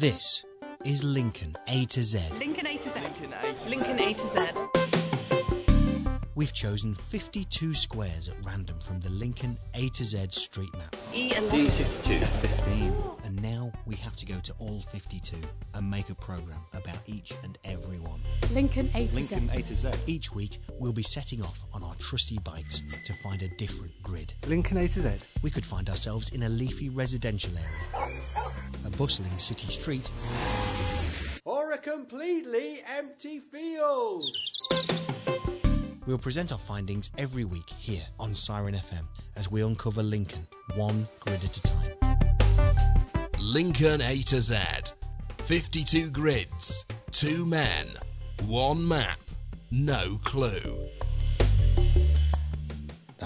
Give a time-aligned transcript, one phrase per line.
[0.00, 0.42] This
[0.82, 2.20] is Lincoln A to Z.
[2.38, 3.00] Lincoln A to Z.
[3.68, 4.69] Lincoln A to Z.
[6.40, 10.96] We've chosen 52 squares at random from the Lincoln A to Z street map.
[11.12, 11.50] E11.
[11.50, 12.94] D62, 15.
[13.24, 15.36] And now we have to go to all 52
[15.74, 18.22] and make a programme about each and every one.
[18.52, 19.34] Lincoln A to Z.
[19.34, 19.90] Lincoln A to Z.
[20.06, 24.32] Each week, we'll be setting off on our trusty bikes to find a different grid.
[24.46, 25.10] Lincoln A to Z.
[25.42, 28.10] We could find ourselves in a leafy residential area,
[28.86, 30.10] a bustling city street,
[31.44, 34.24] Or a completely empty field.
[36.10, 39.04] We'll present our findings every week here on Siren FM
[39.36, 43.28] as we uncover Lincoln one grid at a time.
[43.38, 44.58] Lincoln A to Z.
[45.38, 47.90] 52 grids, 2 men,
[48.44, 49.20] 1 map,
[49.70, 50.89] no clue.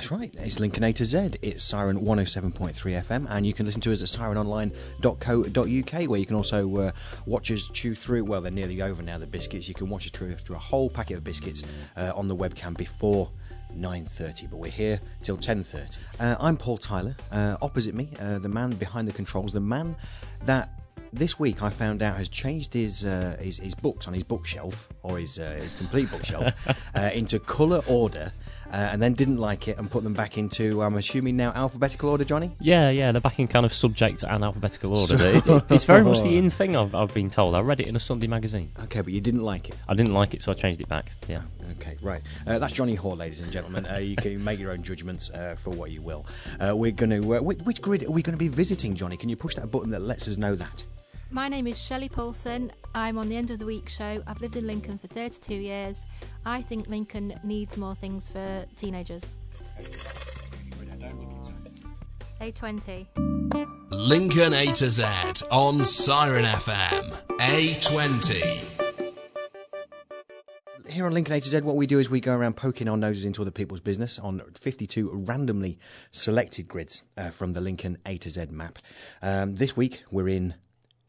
[0.05, 1.31] That's right, it's Lincoln A to Z.
[1.41, 6.37] It's Siren 107.3 FM, and you can listen to us at sirenonline.co.uk, where you can
[6.37, 6.93] also uh,
[7.24, 8.24] watch us chew through.
[8.24, 9.66] Well, they're nearly over now, the biscuits.
[9.66, 11.63] You can watch us through, through a whole packet of biscuits
[11.96, 13.30] uh, on the webcam before
[13.74, 18.49] 9.30 but we're here till 10.30 uh, i'm paul tyler uh, opposite me uh, the
[18.49, 19.96] man behind the controls the man
[20.45, 24.23] that this week I found out has changed his uh, his, his books on his
[24.24, 26.52] bookshelf or his uh, his complete bookshelf
[26.95, 28.32] uh, into colour order,
[28.73, 32.09] uh, and then didn't like it and put them back into I'm assuming now alphabetical
[32.10, 32.56] order, Johnny.
[32.60, 35.16] Yeah, yeah, they're back in kind of subject and alphabetical order.
[35.22, 37.54] It- it- it's very much the in thing, I've, I've been told.
[37.54, 38.72] I read it in a Sunday magazine.
[38.84, 39.76] Okay, but you didn't like it.
[39.88, 41.12] I didn't like it, so I changed it back.
[41.28, 41.42] Yeah.
[41.80, 42.23] Okay, right.
[42.47, 43.87] Uh, that's Johnny Hall, ladies and gentlemen.
[43.87, 46.27] Uh, you can make your own judgments uh, for what you will.
[46.61, 47.37] Uh, we're going to.
[47.37, 49.17] Uh, which, which grid are we going to be visiting, Johnny?
[49.17, 50.85] Can you push that button that lets us know that?
[51.30, 52.71] My name is Shelley Paulson.
[52.95, 54.23] I'm on the End of the Week show.
[54.27, 56.07] I've lived in Lincoln for 32 years.
[56.47, 59.25] I think Lincoln needs more things for teenagers.
[62.41, 63.07] A20.
[63.91, 65.05] Lincoln A to Z
[65.51, 67.11] on Siren FM.
[67.39, 68.84] A20.
[70.87, 72.97] Here on Lincoln A to Z, what we do is we go around poking our
[72.99, 75.78] noses into other people's business on 52 randomly
[76.11, 78.78] selected grids uh, from the Lincoln A to Z map.
[79.22, 80.55] Um, this week we're in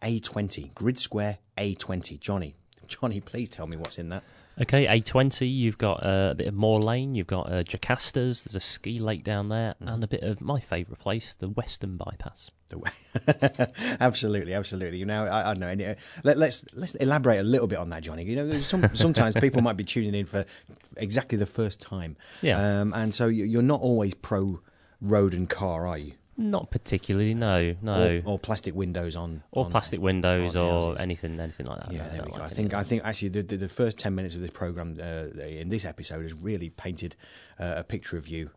[0.01, 2.17] A20, grid square A20.
[2.21, 2.55] Johnny,
[2.87, 4.23] Johnny, please tell me what's in that.
[4.61, 8.55] Okay, A20, you've got uh, a bit of Moor Lane, you've got uh, Jocastas, there's
[8.55, 12.51] a ski lake down there, and a bit of my favourite place, the Western Bypass.
[13.99, 14.97] Absolutely, absolutely.
[14.97, 15.67] You know, I, I don't know.
[15.67, 18.23] Any, uh, let, let's let's elaborate a little bit on that, Johnny.
[18.25, 20.45] You know, some, sometimes people might be tuning in for
[20.97, 22.17] exactly the first time.
[22.41, 22.81] Yeah.
[22.81, 24.61] Um, and so you- you're not always pro
[24.99, 26.13] road and car, are you?
[26.37, 28.21] Not particularly, no, no.
[28.25, 29.43] Or, or plastic windows on.
[29.51, 31.93] Or on- plastic windows or anything, anything like that.
[31.93, 32.39] Yeah, there we go.
[32.39, 34.49] like I think of I think actually the, the, the first ten minutes of this
[34.49, 37.15] program uh, in this episode has really painted
[37.59, 38.51] uh, a picture of you.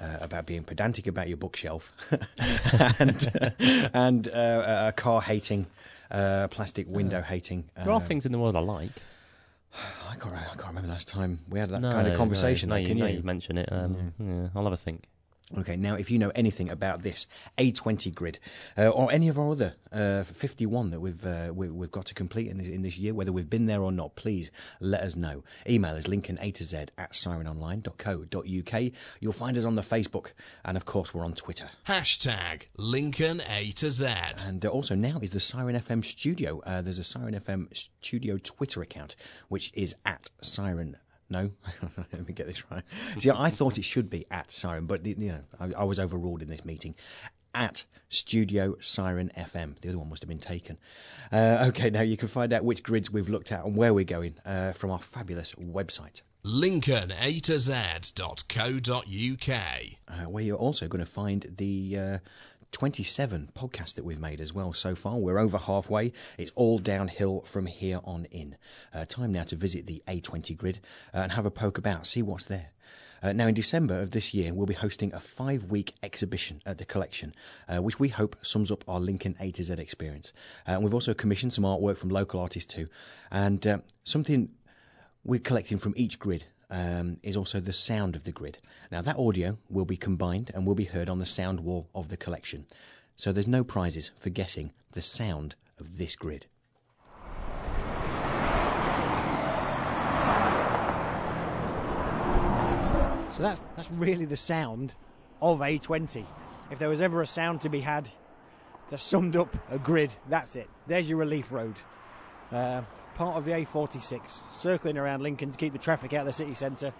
[0.00, 1.92] Uh, about being pedantic about your bookshelf
[2.98, 3.50] and uh,
[3.94, 5.66] and uh, a car hating,
[6.10, 7.70] uh, plastic window hating.
[7.76, 8.90] There are uh, things in the world I like.
[10.08, 12.70] I can't, I can't remember the last time we had that no, kind of conversation.
[12.70, 13.18] No, no, can you, you?
[13.18, 13.68] you mention it.
[13.70, 15.04] Um, yeah, I'll have a think.
[15.58, 17.26] Okay, now if you know anything about this
[17.58, 18.38] A20 grid
[18.78, 22.14] uh, or any of our other uh, 51 that we've, uh, we, we've got to
[22.14, 25.14] complete in this, in this year, whether we've been there or not, please let us
[25.14, 25.44] know.
[25.68, 28.92] Email is lincoln A to Z at sirenonline.co.uk.
[29.20, 30.28] You'll find us on the Facebook,
[30.64, 31.68] and of course, we're on Twitter.
[31.86, 34.06] Hashtag Lincoln A to Z.
[34.46, 36.62] And uh, also now is the Siren FM studio.
[36.64, 37.68] Uh, there's a Siren FM
[38.00, 39.16] studio Twitter account,
[39.48, 40.96] which is at Siren.
[41.32, 41.50] No,
[42.12, 42.84] let me get this right.
[43.18, 46.42] See, I thought it should be at Siren, but you know, I, I was overruled
[46.42, 46.94] in this meeting.
[47.54, 49.80] At Studio Siren FM.
[49.80, 50.78] The other one must have been taken.
[51.32, 54.04] Uh, okay, now you can find out which grids we've looked at and where we're
[54.04, 56.20] going uh, from our fabulous website.
[56.44, 58.92] Lincoln A to Z.co.uk.
[59.48, 62.18] uh, where you're also going to find the uh,
[62.72, 65.18] 27 podcasts that we've made as well so far.
[65.18, 66.12] We're over halfway.
[66.36, 68.56] It's all downhill from here on in.
[68.92, 70.80] Uh, time now to visit the A20 grid
[71.14, 72.70] uh, and have a poke about, see what's there.
[73.22, 76.78] Uh, now, in December of this year, we'll be hosting a five week exhibition at
[76.78, 77.32] the collection,
[77.68, 80.32] uh, which we hope sums up our Lincoln A to Z experience.
[80.66, 82.88] Uh, and we've also commissioned some artwork from local artists too.
[83.30, 84.48] And uh, something
[85.24, 88.58] we're collecting from each grid um, is also the sound of the grid.
[88.90, 92.08] Now, that audio will be combined and will be heard on the sound wall of
[92.08, 92.66] the collection.
[93.16, 96.46] So there's no prizes for guessing the sound of this grid.
[103.32, 104.94] So that's that's really the sound
[105.40, 106.24] of A20.
[106.70, 108.10] If there was ever a sound to be had
[108.90, 110.68] that summed up a grid, that's it.
[110.86, 111.74] There's your relief road.
[112.50, 112.82] Uh,
[113.14, 116.54] part of the A46, circling around Lincoln to keep the traffic out of the city
[116.54, 116.92] centre,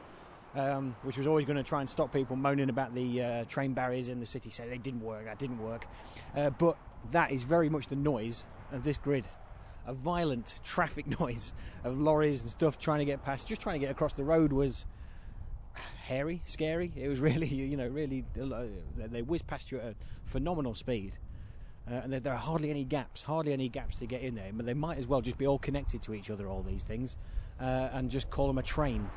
[0.54, 3.72] um, which was always going to try and stop people moaning about the uh, train
[3.72, 4.70] barriers in the city centre.
[4.70, 5.86] They didn't work, that didn't work.
[6.36, 6.76] Uh, but
[7.10, 9.26] that is very much the noise of this grid.
[9.86, 11.52] a violent traffic noise
[11.84, 13.46] of lorries and stuff trying to get past.
[13.48, 14.84] Just trying to get across the road was
[16.04, 16.92] hairy, scary.
[16.96, 18.24] It was really, you know, really.
[18.34, 19.94] They whiz past you at a
[20.24, 21.18] phenomenal speed.
[21.90, 24.50] Uh, and there, there, are hardly any gaps, hardly any gaps to get in there.
[24.52, 27.16] But they might as well just be all connected to each other, all these things,
[27.60, 29.08] uh, and just call them a train.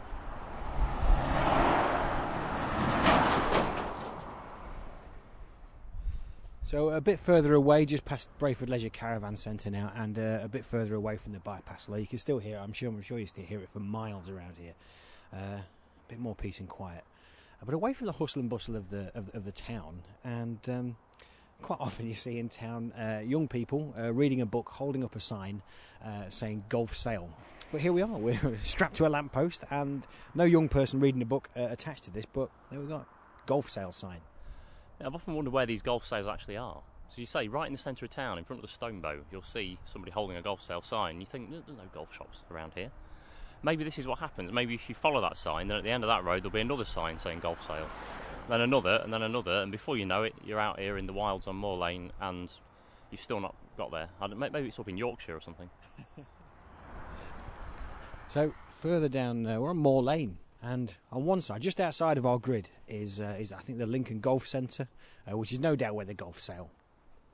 [6.65, 10.47] So a bit further away, just past Brayford Leisure Caravan Centre now, and uh, a
[10.47, 11.87] bit further away from the bypass.
[11.87, 12.57] Well, you can still hear.
[12.57, 12.89] I'm sure.
[12.89, 14.73] I'm sure you still hear it for miles around here.
[15.31, 15.65] Uh, a
[16.07, 17.03] bit more peace and quiet,
[17.61, 20.01] uh, but away from the hustle and bustle of the of, of the town.
[20.23, 20.97] And um,
[21.61, 25.15] quite often you see in town uh, young people uh, reading a book, holding up
[25.15, 25.61] a sign
[26.03, 27.29] uh, saying "Golf Sale."
[27.71, 28.07] But here we are.
[28.17, 32.25] We're strapped to a lamppost, and no young person reading a book attached to this.
[32.25, 33.05] But there we go,
[33.45, 34.21] golf sale sign.
[35.01, 36.81] I've often wondered where these golf sales actually are.
[37.09, 39.43] So you say, right in the centre of town, in front of the Stonebow, you'll
[39.43, 41.19] see somebody holding a golf sale sign.
[41.19, 42.91] You think, there's no golf shops around here.
[43.63, 44.51] Maybe this is what happens.
[44.51, 46.61] Maybe if you follow that sign, then at the end of that road, there'll be
[46.61, 47.87] another sign saying golf sale.
[48.47, 51.13] Then another, and then another, and before you know it, you're out here in the
[51.13, 52.51] wilds on Moor Lane, and
[53.09, 54.07] you've still not got there.
[54.35, 55.69] maybe it's up in Yorkshire or something.
[58.27, 62.25] so further down, uh, we're on Moor Lane, and on one side, just outside of
[62.25, 64.87] our grid, is uh, is I think the Lincoln Golf Centre,
[65.29, 66.69] uh, which is no doubt where the golf sale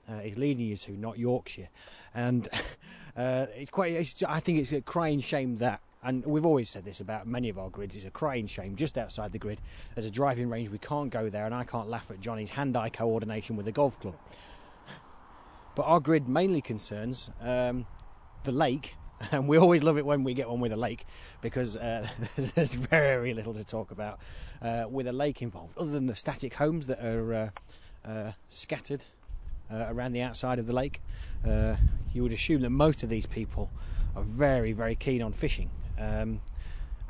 [0.10, 1.70] uh, is leading you to, not Yorkshire.
[2.14, 2.48] And
[3.18, 3.94] uh, it's quite.
[3.94, 5.82] It's, I think it's a crying shame that.
[6.04, 7.96] And we've always said this about many of our grids.
[7.96, 9.62] It's a crying shame just outside the grid.
[9.96, 10.70] There's a driving range.
[10.70, 14.00] We can't go there, and I can't laugh at Johnny's hand-eye coordination with a golf
[14.00, 14.16] club.
[15.76, 17.86] But our grid mainly concerns um,
[18.44, 18.96] the lake
[19.32, 21.06] and we always love it when we get one with a lake
[21.42, 22.08] because uh,
[22.56, 24.20] there's very little to talk about
[24.62, 27.50] uh, with a lake involved, other than the static homes that are uh,
[28.04, 29.04] uh scattered
[29.72, 31.02] uh, around the outside of the lake.
[31.48, 31.76] Uh,
[32.14, 33.70] you would assume that most of these people
[34.16, 35.70] are very, very keen on fishing.
[36.02, 36.42] Um,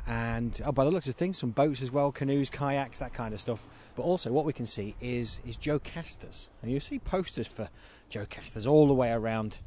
[0.06, 3.32] and oh, by the looks of things, some boats as well, canoes, kayaks, that kind
[3.32, 3.66] of stuff.
[3.94, 7.68] But also, what we can see is is Jocasters, and you see posters for
[8.10, 9.58] Jocasters all the way around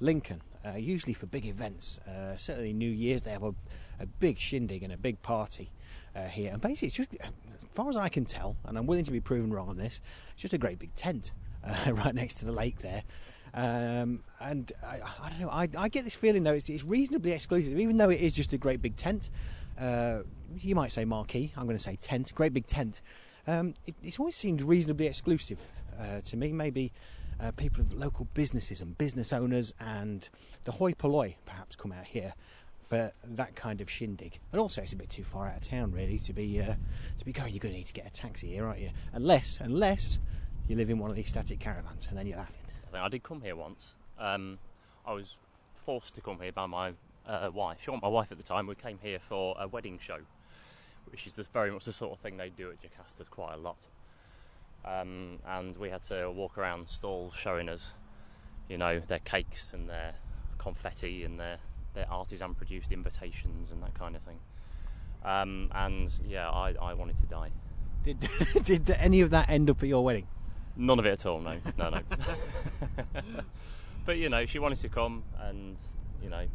[0.00, 1.98] Lincoln uh, usually for big events.
[2.08, 3.54] Uh, certainly New Year's, they have a,
[4.00, 5.70] a big shindig and a big party
[6.16, 6.52] uh, here.
[6.52, 9.20] And basically, it's just, as far as I can tell, and I'm willing to be
[9.20, 10.00] proven wrong on this,
[10.32, 11.32] it's just a great big tent
[11.62, 13.02] uh, right next to the lake there.
[13.54, 17.30] Um, and I, I, don't know, I, I, get this feeling though it's, it's, reasonably
[17.30, 19.30] exclusive, even though it is just a great big tent.
[19.78, 20.20] Uh,
[20.58, 23.00] you might say marquee, I'm going to say tent, great big tent.
[23.46, 25.60] Um, it, it's always seemed reasonably exclusive
[26.00, 26.50] uh, to me.
[26.50, 26.92] Maybe
[27.40, 30.28] uh, people of local businesses and business owners and
[30.64, 32.34] the hoi polloi perhaps come out here
[32.80, 34.40] for that kind of shindig.
[34.50, 36.74] And also, it's a bit too far out of town, really, to be uh,
[37.18, 37.52] to be going.
[37.52, 38.90] You're going to need to get a taxi here, aren't you?
[39.12, 40.18] Unless, unless
[40.66, 42.63] you live in one of these static caravans, and then you're laughing.
[42.94, 43.94] I I did come here once.
[44.18, 44.58] Um,
[45.06, 45.36] I was
[45.84, 46.92] forced to come here by my
[47.26, 47.78] uh, wife.
[47.82, 48.66] She wasn't my wife at the time.
[48.66, 50.18] We came here for a wedding show,
[51.10, 53.78] which is very much the sort of thing they do at Jocasta quite a lot
[54.84, 57.86] um, and we had to walk around stalls showing us,
[58.68, 60.14] you know, their cakes and their
[60.58, 61.58] confetti and their
[61.94, 64.38] their artisan produced invitations and that kind of thing.
[65.24, 67.50] Um, and yeah, I, I wanted to die.
[68.04, 68.28] Did
[68.64, 70.26] did any of that end up at your wedding?
[70.76, 71.40] None of it at all.
[71.40, 72.00] No, no, no.
[74.04, 75.76] but you know, she wanted to come, and
[76.22, 76.46] you know,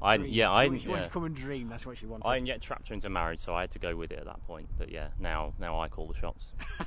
[0.00, 0.30] I dream.
[0.32, 0.90] yeah, I she, she yeah.
[0.90, 1.68] wanted to come and dream.
[1.68, 2.26] That's what she wanted.
[2.26, 4.26] I didn't yet trapped her into marriage, so I had to go with it at
[4.26, 4.68] that point.
[4.78, 6.44] But yeah, now now I call the shots.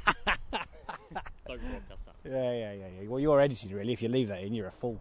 [1.48, 2.16] Don't broadcast that.
[2.24, 3.08] Yeah, yeah, yeah, yeah.
[3.08, 3.94] Well, you're edited really.
[3.94, 5.00] If you leave that in, you're a fool.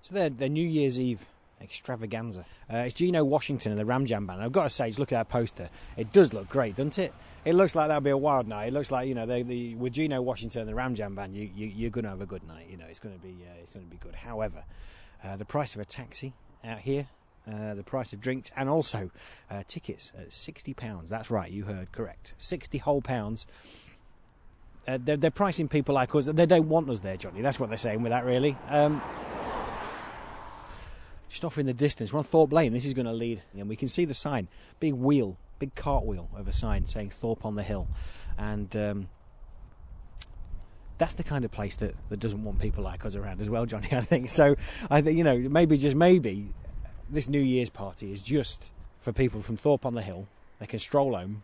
[0.00, 1.24] So they're, they're New Year's Eve
[1.64, 2.44] extravaganza.
[2.72, 4.42] Uh, it's Geno Washington and the Ram Jam Band.
[4.42, 5.68] I've got to say, just look at that poster.
[5.96, 7.12] It does look great, doesn't it?
[7.44, 8.68] It looks like that'll be a wild night.
[8.68, 11.34] It looks like you know the, the with Geno Washington and the Ram Jam Band,
[11.34, 12.66] you, you are going to have a good night.
[12.70, 14.14] You know, it's going to be uh, it's going to be good.
[14.14, 14.64] However,
[15.22, 16.32] uh, the price of a taxi
[16.64, 17.08] out here,
[17.50, 19.10] uh, the price of drinks, and also
[19.50, 21.10] uh, tickets at sixty pounds.
[21.10, 22.34] That's right, you heard correct.
[22.38, 23.46] Sixty whole pounds.
[24.86, 26.26] Uh, they're, they're, pricing people like us.
[26.26, 27.40] They don't want us there, Johnny.
[27.40, 28.54] That's what they're saying with that, really.
[28.68, 29.00] Um,
[31.34, 32.72] just off in the distance, we're on Thorpe Lane.
[32.72, 34.46] This is going to lead, and we can see the sign,
[34.78, 37.88] big wheel big cartwheel of a sign saying Thorpe on the Hill,
[38.38, 39.08] and um,
[40.96, 43.66] that's the kind of place that, that doesn't want people like us around as well,
[43.66, 43.88] Johnny.
[43.92, 44.54] I think so.
[44.88, 46.54] I think you know maybe just maybe
[47.10, 50.28] this New Year's party is just for people from Thorpe on the Hill.
[50.60, 51.42] They can stroll home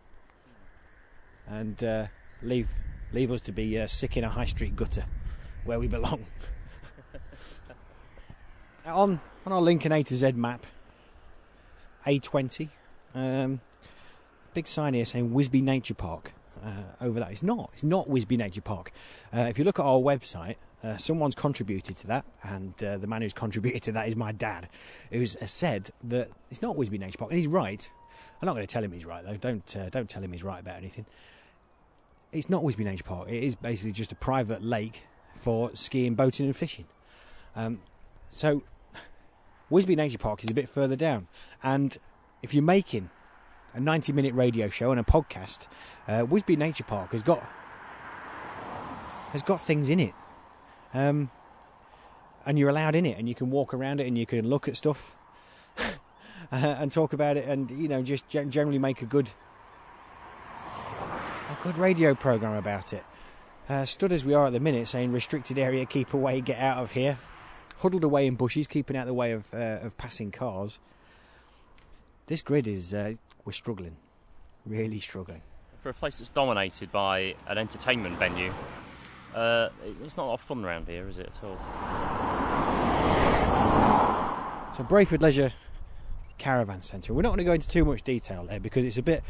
[1.49, 2.07] and uh,
[2.43, 2.71] leave
[3.13, 5.05] leave us to be uh, sick in a high street gutter
[5.65, 6.27] where we belong.
[8.87, 10.67] on on our Lincoln A to Z map,
[12.07, 12.69] A20.
[13.15, 13.61] Um,
[14.55, 16.33] big sign here saying Whisby Nature Park.
[16.63, 17.31] Uh, over that.
[17.31, 17.71] It's not.
[17.73, 18.93] It's not Whisby Nature Park.
[19.35, 23.07] Uh, if you look at our website, Uh, someone's contributed to that, and uh, the
[23.07, 24.67] man who's contributed to that is my dad,
[25.13, 27.91] who's uh, said that it's not Whisby Nature Park, and he's right.
[28.41, 29.37] I'm not going to tell him he's right though.
[29.37, 31.05] Don't uh, don't tell him he's right about anything.
[32.33, 33.29] It's not Whisby Nature Park.
[33.29, 35.03] It is basically just a private lake
[35.37, 36.87] for skiing, boating, and fishing.
[37.55, 37.81] Um,
[38.31, 38.63] so
[39.71, 41.29] Whisby Nature Park is a bit further down,
[41.63, 41.97] and
[42.43, 43.11] if you're making
[43.73, 45.69] a 90 minute radio show and a podcast,
[46.09, 47.43] uh, Whisby Nature Park has got
[49.33, 50.15] has got things in it,
[50.93, 51.31] um,
[52.45, 54.67] and you're allowed in it, and you can walk around it, and you can look
[54.67, 55.15] at stuff,
[55.79, 55.93] uh,
[56.51, 59.31] and talk about it, and you know just gen- generally make a good
[61.49, 63.05] a good radio program about it.
[63.69, 66.79] Uh, stood as we are at the minute, saying restricted area, keep away, get out
[66.79, 67.17] of here,
[67.81, 70.79] huddled away in bushes, keeping out the way of uh, of passing cars.
[72.27, 73.97] This grid is uh, we're struggling,
[74.65, 75.43] really struggling.
[75.83, 78.53] For a place that's dominated by an entertainment venue,
[79.35, 79.71] uh,
[80.05, 81.57] it's not a lot of fun around here, is it at all?
[84.77, 85.53] So Brayford Leisure
[86.39, 87.15] Caravan Centre.
[87.15, 89.23] We're not going to go into too much detail there because it's a bit.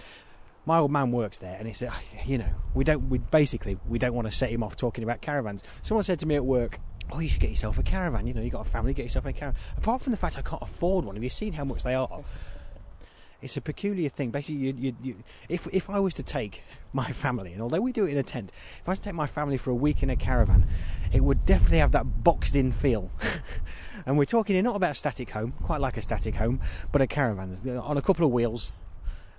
[0.67, 1.93] My old man works there, and it's a,
[2.27, 5.21] you know we don't we basically we don't want to set him off talking about
[5.21, 5.63] caravans.
[5.83, 6.79] Someone said to me at work,
[7.13, 8.27] "Oh, you should get yourself a caravan.
[8.27, 10.43] You know, you got a family, get yourself a caravan." Apart from the fact I
[10.43, 12.23] can't afford one, have you seen how much they are?
[13.43, 14.31] It's a peculiar thing.
[14.31, 15.17] Basically, you, you, you,
[15.49, 16.63] if if I was to take
[16.93, 19.15] my family, and although we do it in a tent, if I was to take
[19.15, 20.67] my family for a week in a caravan,
[21.13, 23.11] it would definitely have that boxed-in feel.
[24.07, 26.61] and we're talking here not about a static home, quite like a static home,
[26.93, 28.73] but a caravan on a couple of wheels.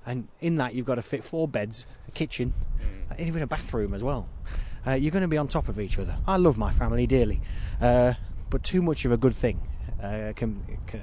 [0.06, 3.18] And in that, you've got to fit four beds, a kitchen, mm.
[3.18, 4.28] and even a bathroom as well.
[4.86, 6.18] Uh, you're going to be on top of each other.
[6.28, 7.42] I love my family dearly,
[7.80, 8.14] uh,
[8.50, 9.60] but too much of a good thing
[10.02, 11.02] uh, can, can,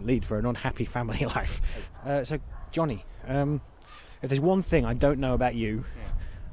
[0.00, 1.60] lead for an unhappy family life.
[2.04, 2.38] Uh, so,
[2.72, 3.60] Johnny, um,
[4.22, 5.84] if there's one thing I don't know about you,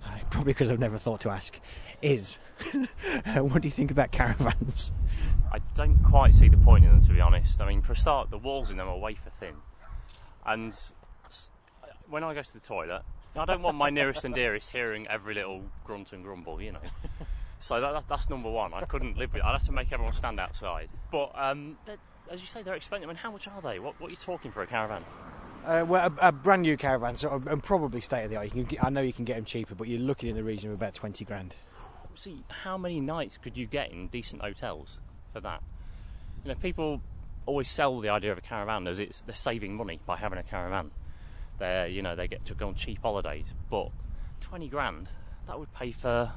[0.03, 1.59] uh, probably because I've never thought to ask,
[2.01, 2.37] is
[3.35, 4.91] what do you think about caravans?
[5.51, 7.61] I don't quite see the point in them, to be honest.
[7.61, 9.55] I mean, for a start, the walls in them are wafer thin,
[10.45, 10.77] and
[12.09, 13.03] when I go to the toilet,
[13.37, 16.79] I don't want my nearest and dearest hearing every little grunt and grumble, you know.
[17.59, 18.73] So that, that's, that's number one.
[18.73, 19.45] I couldn't live with it.
[19.45, 20.89] I'd have to make everyone stand outside.
[21.11, 21.77] But um,
[22.29, 23.09] as you say, they're expensive.
[23.09, 23.79] I mean, how much are they?
[23.79, 25.03] What, what are you talking for a caravan?
[25.65, 28.45] Uh, well, a, a brand new caravan, so and probably state of the art.
[28.45, 30.43] You can get, I know you can get them cheaper, but you're looking in the
[30.43, 31.55] region of about twenty grand.
[32.13, 34.99] See, how many nights could you get in decent hotels
[35.33, 35.63] for that?
[36.43, 37.01] You know, people
[37.47, 40.43] always sell the idea of a caravan as it's they're saving money by having a
[40.43, 40.91] caravan.
[41.57, 43.89] They, you know, they get to go on cheap holidays, but
[44.41, 45.07] twenty grand
[45.47, 46.31] that would pay for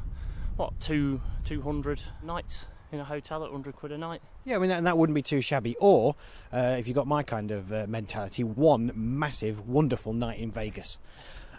[0.56, 4.22] what two two hundred nights in a hotel at hundred quid a night.
[4.44, 5.76] Yeah, I mean, that, and that wouldn't be too shabby.
[5.78, 6.16] Or,
[6.52, 10.98] uh, if you've got my kind of uh, mentality, one massive, wonderful night in Vegas,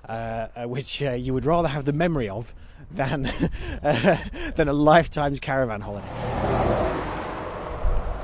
[0.07, 2.53] uh, uh, which uh, you would rather have the memory of
[2.89, 3.27] than
[3.83, 4.17] uh,
[4.55, 6.07] than a lifetime's caravan holiday.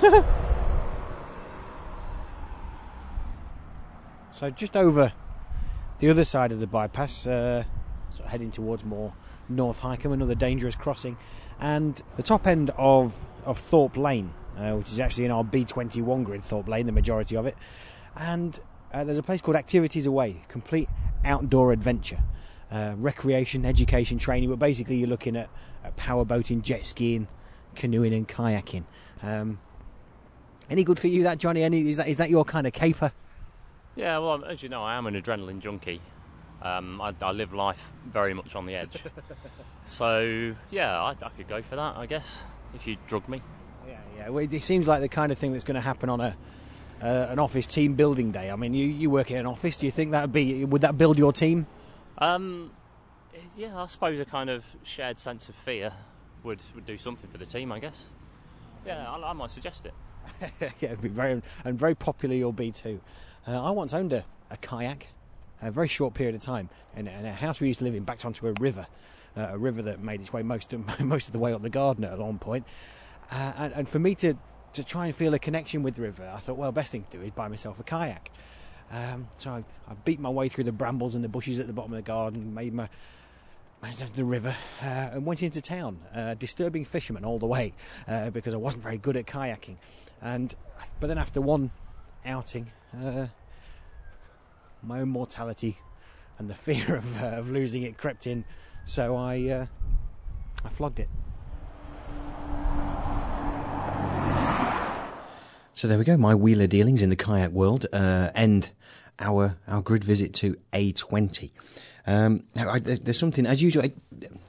[4.31, 5.13] so just over
[5.99, 7.63] the other side of the bypass, uh,
[8.09, 9.13] sort of heading towards more
[9.49, 11.17] North Hykeham, another dangerous crossing,
[11.59, 16.23] and the top end of of Thorpe Lane, uh, which is actually in our B21
[16.23, 17.55] grid, Thorpe Lane, the majority of it,
[18.15, 18.59] and
[18.93, 20.89] uh, there's a place called Activities Away, complete
[21.23, 22.19] outdoor adventure,
[22.71, 25.49] uh, recreation, education, training, but basically you're looking at,
[25.83, 27.27] at power boating, jet skiing,
[27.75, 28.85] canoeing, and kayaking.
[29.21, 29.59] Um,
[30.69, 31.63] any good for you, that Johnny?
[31.63, 33.11] Any is that is that your kind of caper?
[33.95, 36.01] Yeah, well, as you know, I am an adrenaline junkie.
[36.61, 39.03] Um, I, I live life very much on the edge.
[39.85, 42.39] so yeah, I, I could go for that, I guess,
[42.73, 43.41] if you drug me.
[43.87, 44.29] Yeah, yeah.
[44.29, 46.35] Well, it seems like the kind of thing that's going to happen on a
[47.01, 48.49] uh, an office team building day.
[48.49, 49.77] I mean, you, you work in an office.
[49.77, 51.67] Do you think that would be would that build your team?
[52.17, 52.71] Um,
[53.55, 55.93] yeah, I suppose a kind of shared sense of fear
[56.43, 58.05] would would do something for the team, I guess.
[58.85, 59.93] Yeah, I, I might suggest it.
[60.61, 62.99] yeah, it'd be very and very popular you'll be too.
[63.47, 65.07] Uh, I once owned a, a kayak,
[65.61, 68.25] a very short period of time, in a house we used to live in, backed
[68.25, 68.87] onto a river,
[69.37, 71.69] uh, a river that made its way most of, most of the way up the
[71.69, 72.65] garden at one point.
[73.31, 74.35] Uh, and, and for me to
[74.73, 77.17] to try and feel a connection with the river, I thought, well, best thing to
[77.17, 78.29] do is buy myself a kayak.
[78.91, 81.71] Um, so I, I beat my way through the brambles and the bushes at the
[81.71, 82.89] bottom of the garden, made my
[83.81, 87.73] managed to the river uh, and went into town, uh, disturbing fishermen all the way
[88.07, 89.77] uh, because I wasn't very good at kayaking.
[90.21, 90.53] And
[90.99, 91.71] but then after one
[92.25, 93.27] outing, uh,
[94.81, 95.77] my own mortality
[96.37, 98.45] and the fear of, uh, of losing it crept in,
[98.85, 99.65] so I uh,
[100.63, 101.09] I flogged it.
[105.73, 106.15] So there we go.
[106.15, 108.69] My wheeler dealings in the kayak world uh, end
[109.19, 111.51] our our grid visit to A20.
[112.07, 113.83] Um, I, there's something as usual.
[113.83, 113.93] I,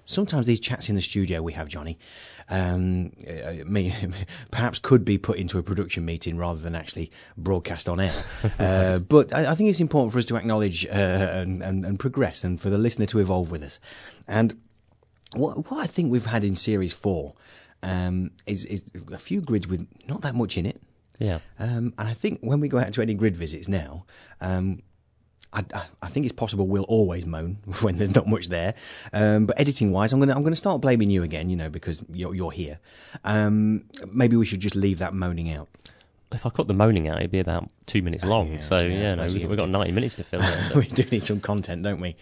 [0.05, 1.99] sometimes these chats in the studio we have, Johnny,
[2.49, 3.95] um, uh, me,
[4.51, 8.25] perhaps could be put into a production meeting rather than actually broadcast on air.
[8.59, 11.99] uh, but I, I, think it's important for us to acknowledge uh, and, and, and,
[11.99, 13.81] progress, and for the listener to evolve with us.
[14.29, 14.61] And
[15.35, 17.35] what, what I think we've had in series four
[17.83, 20.81] um, is, is a few grids with not that much in it.
[21.19, 21.39] Yeah.
[21.59, 24.05] Um, and I think when we go out to any grid visits now,
[24.41, 24.83] um,
[25.57, 28.75] I, I, think it's possible we'll always moan when there's not much there.
[29.13, 31.49] Um, but editing wise, I'm gonna I'm gonna start blaming you again.
[31.49, 32.79] You know because you're you're here.
[33.25, 35.69] Um, maybe we should just leave that moaning out.
[36.33, 38.53] If I cut the moaning out, it'd be about two minutes long.
[38.53, 40.41] Yeah, so yeah, yeah no, we, have got 90 minutes to fill.
[40.69, 42.17] There, we do need some content, don't we?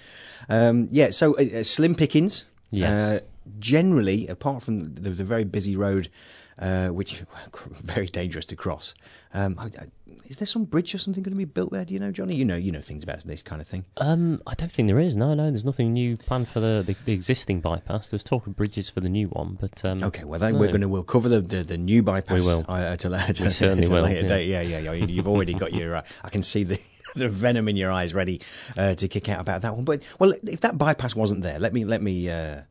[0.50, 1.10] Um, yeah.
[1.10, 2.44] So uh, uh slim pickings.
[2.70, 2.90] Yes.
[2.90, 3.20] Uh,
[3.58, 6.10] generally, apart from the, the very busy road,
[6.58, 7.22] uh, which
[7.70, 8.94] very dangerous to cross.
[9.32, 9.86] Um, I, I,
[10.26, 11.84] is there some bridge or something going to be built there?
[11.84, 12.36] Do you know, Johnny?
[12.36, 13.84] You know, you know things about this kind of thing.
[13.96, 15.16] Um, I don't think there is.
[15.16, 18.08] No, no, there's nothing new planned for the, the, the existing bypass.
[18.08, 20.24] There's talk of bridges for the new one, but um, okay.
[20.24, 20.60] Well, then no.
[20.60, 22.40] we're going to we'll cover the, the, the new bypass.
[22.40, 22.64] We will.
[22.68, 24.08] Uh, to, to, we certainly will.
[24.08, 24.22] Yeah.
[24.22, 24.46] Date.
[24.46, 24.92] yeah, yeah, yeah.
[24.92, 25.96] You've already got your.
[25.96, 26.80] Uh, I can see the.
[27.14, 28.40] the venom in your eyes ready
[28.76, 29.84] uh, to kick out about that one.
[29.84, 32.62] But well, if that bypass wasn't there, let me let me uh,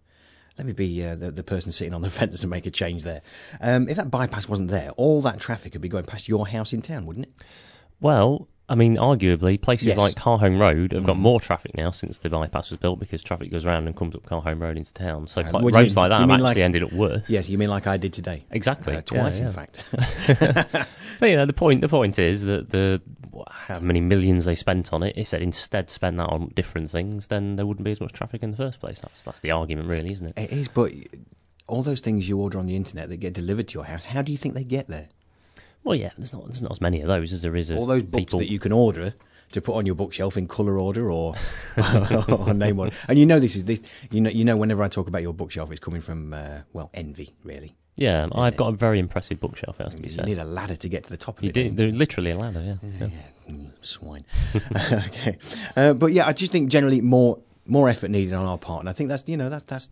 [0.58, 3.04] let me be uh, the, the person sitting on the fence to make a change
[3.04, 3.22] there.
[3.62, 6.74] Um, if that bypass wasn't there, all that traffic would be going past your house
[6.74, 7.34] in town, wouldn't it?
[8.00, 9.98] Well, I mean, arguably, places yes.
[9.98, 11.20] like Carholme Road have got mm.
[11.20, 14.26] more traffic now since the bypass was built because traffic goes around and comes up
[14.26, 15.28] Carholme Road into town.
[15.28, 17.24] So uh, roads like that have actually like, ended up worse.
[17.28, 18.46] Yes, you mean like I did today?
[18.52, 19.48] Exactly, uh, twice yeah, yeah.
[19.50, 20.88] in fact.
[21.20, 23.02] but you know, the point the point is that the
[23.50, 25.18] how many millions they spent on it.
[25.18, 28.44] If they'd instead spent that on different things, then there wouldn't be as much traffic
[28.44, 29.00] in the first place.
[29.00, 30.38] That's that's the argument, really, isn't it?
[30.38, 30.92] It is, but
[31.68, 34.22] all those things you order on the internet that get delivered to your house, how
[34.22, 35.10] do you think they get there?
[35.84, 37.72] Well, yeah, there's not there's not as many of those as there is.
[37.72, 38.40] All those books people...
[38.40, 39.14] that you can order
[39.52, 41.36] to put on your bookshelf in colour order or,
[42.28, 42.96] or name order.
[43.08, 43.82] And you know this is this.
[44.10, 46.90] You know you know whenever I talk about your bookshelf, it's coming from uh, well
[46.94, 47.76] envy, really.
[47.96, 48.58] Yeah, I've it?
[48.58, 49.80] got a very impressive bookshelf.
[49.80, 50.26] It has to be you said.
[50.26, 51.54] need a ladder to get to the top of you it.
[51.54, 52.62] Do, they're literally a ladder.
[52.62, 53.08] Yeah, yeah.
[53.08, 53.54] yeah.
[53.54, 54.26] Mm, swine.
[54.76, 55.38] okay,
[55.76, 58.90] uh, but yeah, I just think generally more more effort needed on our part, and
[58.90, 59.90] I think that's you know that's that's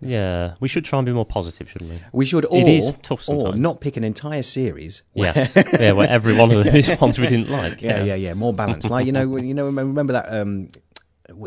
[0.00, 2.02] yeah, we should try and be more positive, shouldn't we?
[2.12, 2.44] We should.
[2.46, 3.56] Or, it is tough sometimes.
[3.56, 5.02] Or not pick an entire series.
[5.14, 7.82] yeah, yeah, where every one of them is ones we didn't like.
[7.82, 8.14] Yeah, yeah, yeah.
[8.14, 8.88] yeah more balance.
[8.88, 10.68] like you know, you know, remember that um,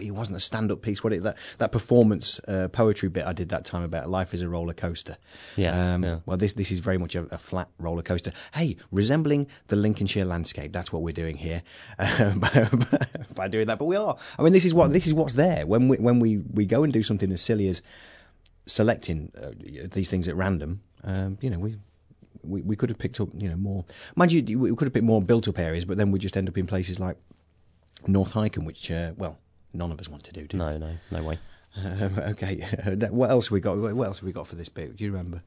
[0.01, 1.03] it wasn't a stand-up piece.
[1.03, 4.41] What it that that performance uh, poetry bit I did that time about life is
[4.41, 5.17] a roller coaster.
[5.55, 6.19] Yeah, um, yeah.
[6.25, 8.31] Well, this this is very much a, a, flat roller coaster.
[8.53, 10.71] Hey, resembling the Lincolnshire landscape.
[10.71, 11.63] That's what we're doing here
[11.99, 12.35] uh,
[13.33, 13.79] by doing that.
[13.79, 14.17] But we are.
[14.37, 16.83] I mean, this is what this is what's there when we when we we go
[16.83, 17.81] and do something as silly as
[18.65, 19.51] selecting uh,
[19.91, 20.81] these things at random.
[21.03, 21.77] Um, you know, we
[22.47, 23.85] we, we could have picked up, you know, more.
[24.15, 26.49] Mind you, we could have picked more built up areas, but then we just end
[26.49, 27.17] up in places like
[28.07, 29.37] North Hykeham, which, uh, well,
[29.75, 30.47] none of us want to do.
[30.47, 31.39] do no, no, no way.
[31.77, 32.65] Uh, okay,
[33.11, 33.77] what else have we got?
[33.77, 34.95] What else have we got for this bit?
[34.95, 35.41] Do you remember?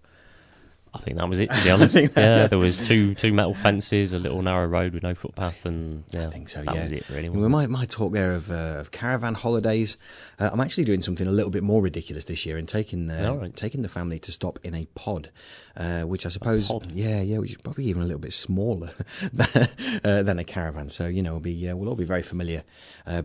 [0.94, 1.51] I think that was it.
[1.51, 5.03] To be honest, yeah, there was two two metal fences, a little narrow road with
[5.03, 6.62] no footpath, and yeah, I think so.
[6.62, 6.83] That yeah.
[6.83, 7.29] was it, really.
[7.29, 9.96] We my might talk there of, uh, of caravan holidays.
[10.38, 13.35] Uh, I'm actually doing something a little bit more ridiculous this year and taking uh,
[13.35, 13.55] right.
[13.55, 15.31] taking the family to stop in a pod,
[15.77, 18.90] uh, which I suppose, yeah, yeah, which is probably even a little bit smaller
[19.33, 19.68] than,
[20.05, 20.88] uh, than a caravan.
[20.88, 22.64] So you know, we'll be uh, we'll all be very familiar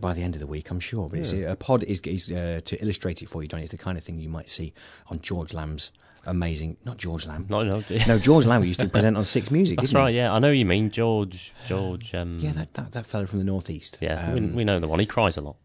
[0.00, 1.08] by the end of the week, I'm sure.
[1.08, 1.52] But yeah.
[1.52, 3.64] a pod is, is to illustrate it for you, Johnny.
[3.64, 4.72] It's the kind of thing you might see
[5.08, 5.90] on George Lamb's
[6.26, 6.76] amazing.
[6.84, 7.46] Not George Lamb.
[7.48, 8.18] No, no, no.
[8.18, 9.78] George Lamb we used to present on Six Music.
[9.78, 10.10] That's right.
[10.10, 10.16] He?
[10.16, 11.54] Yeah, I know you mean George.
[11.66, 12.14] George.
[12.14, 13.98] Um, yeah, that, that that fellow from the northeast.
[14.00, 15.00] Yeah, um, we, we, know the one.
[15.00, 15.56] He cries a lot.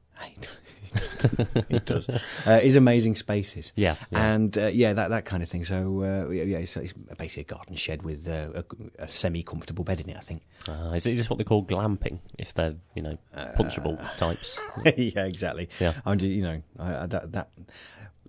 [1.69, 2.09] he does.
[2.45, 3.71] Uh, his amazing spaces.
[3.75, 4.33] Yeah, yeah.
[4.33, 5.63] and uh, yeah, that that kind of thing.
[5.63, 8.61] So uh, yeah, it's, it's, basically a garden shed with uh,
[8.99, 10.17] a, a semi-comfortable bed in it.
[10.17, 10.41] I think.
[10.67, 12.19] Uh, is it just what they call glamping?
[12.37, 13.17] If they're you know
[13.57, 14.57] punchable uh, types.
[14.97, 15.69] yeah, exactly.
[15.79, 17.49] Yeah, I'm you know I, that that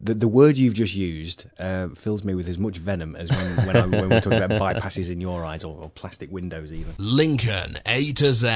[0.00, 3.66] the, the word you've just used uh, fills me with as much venom as when,
[3.66, 6.94] when, I, when we're talking about bypasses in your eyes or, or, plastic windows, even.
[6.96, 8.48] Lincoln A to Z.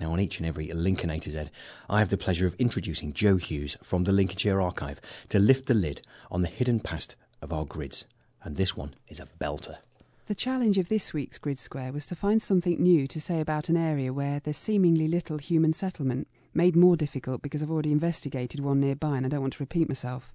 [0.00, 1.46] Now, on each and every Lincoln A to Z,
[1.90, 5.74] I have the pleasure of introducing Joe Hughes from the Lincolnshire Archive to lift the
[5.74, 8.04] lid on the hidden past of our grids.
[8.44, 9.78] And this one is a belter.
[10.26, 13.68] The challenge of this week's Grid Square was to find something new to say about
[13.68, 18.60] an area where there's seemingly little human settlement, made more difficult because I've already investigated
[18.60, 20.32] one nearby and I don't want to repeat myself.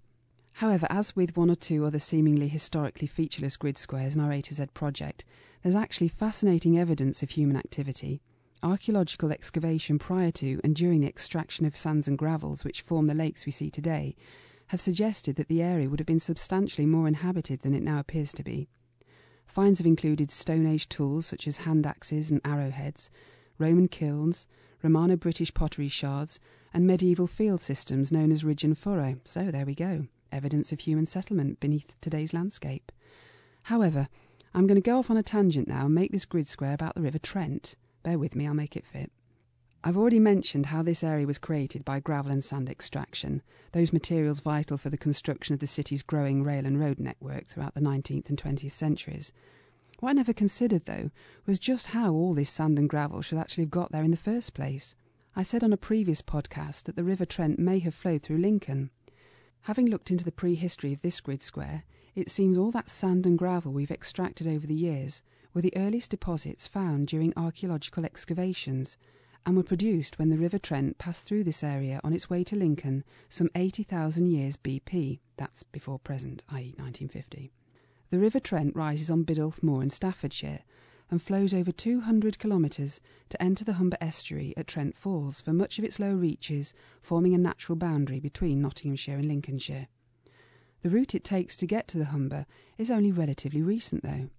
[0.54, 4.42] However, as with one or two other seemingly historically featureless grid squares in our A
[4.42, 5.26] to Z project,
[5.64, 8.22] there's actually fascinating evidence of human activity.
[8.62, 13.16] Archaeological excavation prior to and during the extraction of sands and gravels which form the
[13.16, 14.16] lakes we see today
[14.68, 18.32] have suggested that the area would have been substantially more inhabited than it now appears
[18.32, 18.70] to be.
[19.48, 23.10] Finds have included Stone Age tools such as hand axes and arrowheads,
[23.58, 24.48] Roman kilns,
[24.84, 26.40] Romano British pottery shards,
[26.74, 29.18] and medieval field systems known as ridge and furrow.
[29.24, 32.91] So there we go evidence of human settlement beneath today's landscape.
[33.63, 34.08] However,
[34.54, 36.96] I'm going to go off on a tangent now and make this grid square about
[36.96, 37.76] the River Trent.
[38.04, 39.12] Bear with me, I'll make it fit.
[39.84, 43.41] I've already mentioned how this area was created by gravel and sand extraction,
[43.72, 47.74] those materials vital for the construction of the city's growing rail and road network throughout
[47.74, 49.32] the 19th and 20th centuries.
[50.00, 51.10] What I never considered, though,
[51.48, 54.17] was just how all this sand and gravel should actually have got there in the
[54.17, 54.94] first place.
[55.36, 58.91] I said on a previous podcast that the River Trent may have flowed through Lincoln.
[59.65, 61.84] Having looked into the prehistory of this grid square,
[62.15, 65.21] it seems all that sand and gravel we've extracted over the years
[65.54, 68.97] were the earliest deposits found during archaeological excavations
[69.45, 72.56] and were produced when the River Trent passed through this area on its way to
[72.56, 77.52] Lincoln some 80,000 years BP, that's before present, i.e., 1950.
[78.10, 80.62] The River Trent rises on Biddulph Moor in Staffordshire
[81.12, 85.78] and flows over 200 kilometres to enter the Humber estuary at Trent Falls for much
[85.78, 89.88] of its lower reaches, forming a natural boundary between Nottinghamshire and Lincolnshire.
[90.82, 92.47] The route it takes to get to the Humber
[92.78, 94.30] is only relatively recent, though.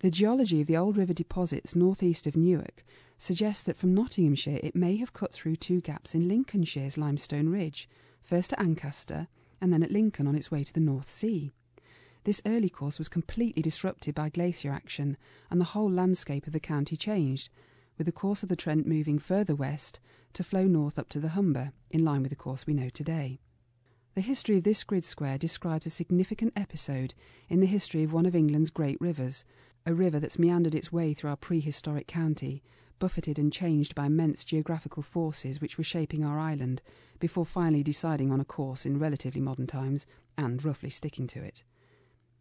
[0.00, 2.84] The geology of the old river deposits northeast of Newark
[3.18, 7.88] suggests that from Nottinghamshire it may have cut through two gaps in Lincolnshire's limestone ridge,
[8.22, 9.28] first at Ancaster
[9.60, 11.52] and then at Lincoln on its way to the North Sea.
[12.26, 15.16] This early course was completely disrupted by glacier action,
[15.48, 17.50] and the whole landscape of the county changed,
[17.96, 20.00] with the course of the Trent moving further west
[20.32, 23.38] to flow north up to the Humber, in line with the course we know today.
[24.16, 27.14] The history of this grid square describes a significant episode
[27.48, 29.44] in the history of one of England's great rivers,
[29.86, 32.60] a river that's meandered its way through our prehistoric county,
[32.98, 36.82] buffeted and changed by immense geographical forces which were shaping our island,
[37.20, 41.62] before finally deciding on a course in relatively modern times and roughly sticking to it.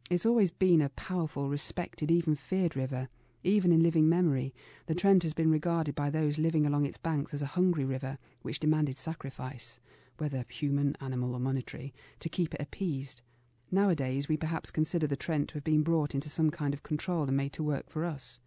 [0.07, 3.09] It's always been a powerful, respected, even feared river.
[3.43, 4.53] Even in living memory,
[4.85, 8.19] the Trent has been regarded by those living along its banks as a hungry river
[8.43, 9.79] which demanded sacrifice,
[10.19, 13.23] whether human, animal, or monetary, to keep it appeased.
[13.71, 17.23] Nowadays, we perhaps consider the Trent to have been brought into some kind of control
[17.23, 18.39] and made to work for us.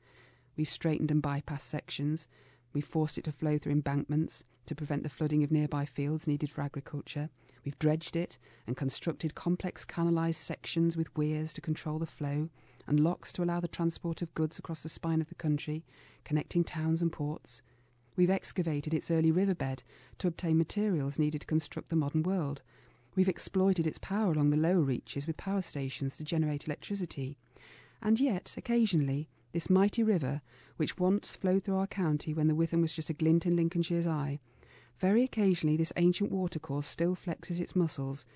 [0.56, 2.28] We've straightened and bypassed sections.
[2.72, 6.52] We've forced it to flow through embankments to prevent the flooding of nearby fields needed
[6.52, 7.30] for agriculture.
[7.68, 12.48] We've dredged it and constructed complex canalised sections with weirs to control the flow
[12.86, 15.84] and locks to allow the transport of goods across the spine of the country,
[16.24, 17.60] connecting towns and ports.
[18.16, 19.82] We've excavated its early riverbed
[20.16, 22.62] to obtain materials needed to construct the modern world
[23.14, 27.36] We've exploited its power along the lower reaches with power stations to generate electricity.
[28.00, 30.40] And yet, occasionally, this mighty river,
[30.78, 34.06] which once flowed through our county when the Witham was just a glint in Lincolnshire's
[34.06, 34.40] eye,
[34.98, 38.26] very occasionally this ancient watercourse still flexes its muscles,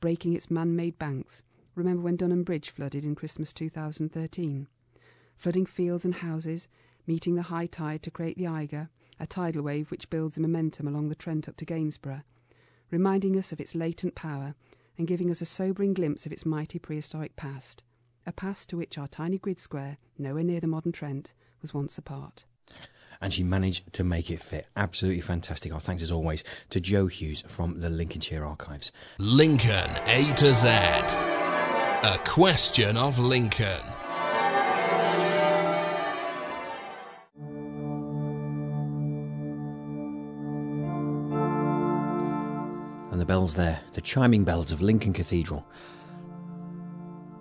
[0.00, 1.42] breaking its man made banks.
[1.74, 4.68] Remember when Dunham Bridge flooded in Christmas 2013?
[5.36, 6.68] Flooding fields and houses,
[7.06, 11.08] meeting the high tide to create the Aegir, a tidal wave which builds momentum along
[11.08, 12.22] the Trent up to Gainsborough
[12.92, 14.54] reminding us of its latent power
[14.96, 17.82] and giving us a sobering glimpse of its mighty prehistoric past,
[18.26, 21.32] a past to which our tiny grid square, nowhere near the modern Trent,
[21.62, 22.44] was once a part.
[23.22, 24.66] And she managed to make it fit.
[24.76, 25.72] Absolutely fantastic.
[25.72, 28.90] Our thanks, as always, to Joe Hughes from the Lincolnshire Archives.
[29.18, 30.68] Lincoln A to Z.
[30.68, 33.80] A question of Lincoln.
[43.12, 45.64] And the bells there, the chiming bells of Lincoln Cathedral,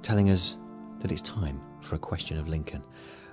[0.04, 0.58] telling us
[1.00, 2.84] that it's time for a question of Lincoln.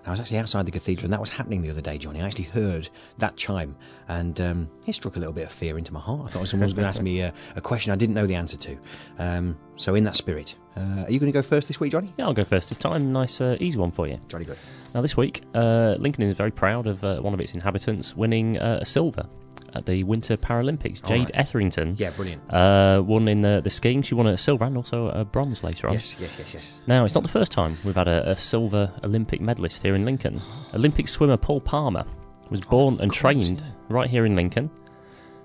[0.09, 2.23] I was actually outside the cathedral, and that was happening the other day, Johnny.
[2.23, 3.77] I actually heard that chime,
[4.09, 6.23] and um, it struck a little bit of fear into my heart.
[6.25, 8.35] I thought someone was going to ask me a, a, question I didn't know the
[8.35, 8.79] answer to.
[9.19, 12.13] Um, so, in that spirit, uh, are you going to go first this week, Johnny?
[12.17, 13.13] Yeah, I'll go first this time.
[13.13, 14.19] Nice, uh, easy one for you.
[14.29, 14.59] Johnny, good.
[14.95, 18.59] Now, this week, uh, Lincoln is very proud of uh, one of its inhabitants winning
[18.59, 19.29] uh, a silver
[19.75, 21.07] at the Winter Paralympics.
[21.07, 21.31] Jade right.
[21.35, 21.97] Etherington.
[21.99, 22.43] Yeah, brilliant.
[22.53, 24.03] Uh, won in the, the skiing.
[24.03, 25.95] She won a silver and also a bronze later on.
[25.95, 26.81] Yes, yes, yes, yes.
[26.87, 30.05] Now, it's not the first time we've had a, a silver Olympic medalist here in
[30.05, 30.41] Lincoln.
[30.75, 32.05] Olympic swimmer Paul Palmer
[32.51, 34.71] was born oh, and course, trained right here in Lincoln.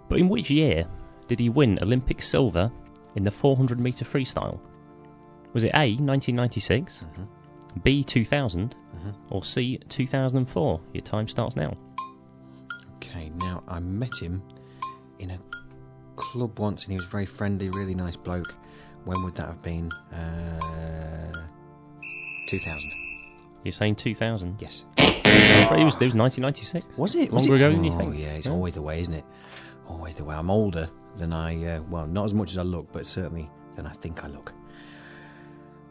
[0.09, 0.85] But in which year
[1.27, 2.71] did he win Olympic silver
[3.15, 4.59] in the 400 metre freestyle?
[5.53, 7.23] Was it A, 1996, mm-hmm.
[7.83, 9.09] B, 2000, mm-hmm.
[9.29, 10.81] or C, 2004?
[10.93, 11.75] Your time starts now.
[13.13, 14.41] Okay, now I met him
[15.19, 15.39] in a
[16.15, 18.55] club once and he was very friendly, really nice bloke.
[19.05, 19.91] When would that have been?
[20.11, 21.31] Uh,
[22.47, 22.91] 2000.
[23.63, 24.57] You're saying 2000?
[24.59, 24.85] Yes.
[24.97, 26.97] it, was, it was 1996.
[26.97, 27.31] Was it?
[27.31, 27.67] Was Longer it?
[27.67, 28.17] ago than you oh, think?
[28.17, 29.25] yeah, it's always the way, isn't it?
[29.87, 30.33] Always the way.
[30.33, 33.85] I'm older than I, uh, well, not as much as I look, but certainly than
[33.85, 34.53] I think I look.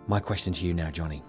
[0.09, 1.23] My question to you now, Johnny.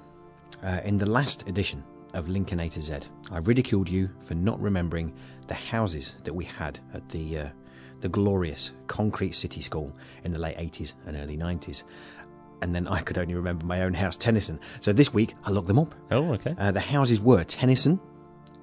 [0.63, 4.59] Uh, in the last edition of Lincoln A to Z, I ridiculed you for not
[4.59, 5.13] remembering
[5.47, 7.49] the houses that we had at the uh,
[8.01, 9.91] the glorious concrete city school
[10.23, 11.83] in the late 80s and early 90s.
[12.61, 14.59] and then I could only remember my own house, Tennyson.
[14.81, 15.93] So this week I looked them up.
[16.11, 16.53] Oh, okay.
[16.57, 17.99] Uh, the houses were Tennyson,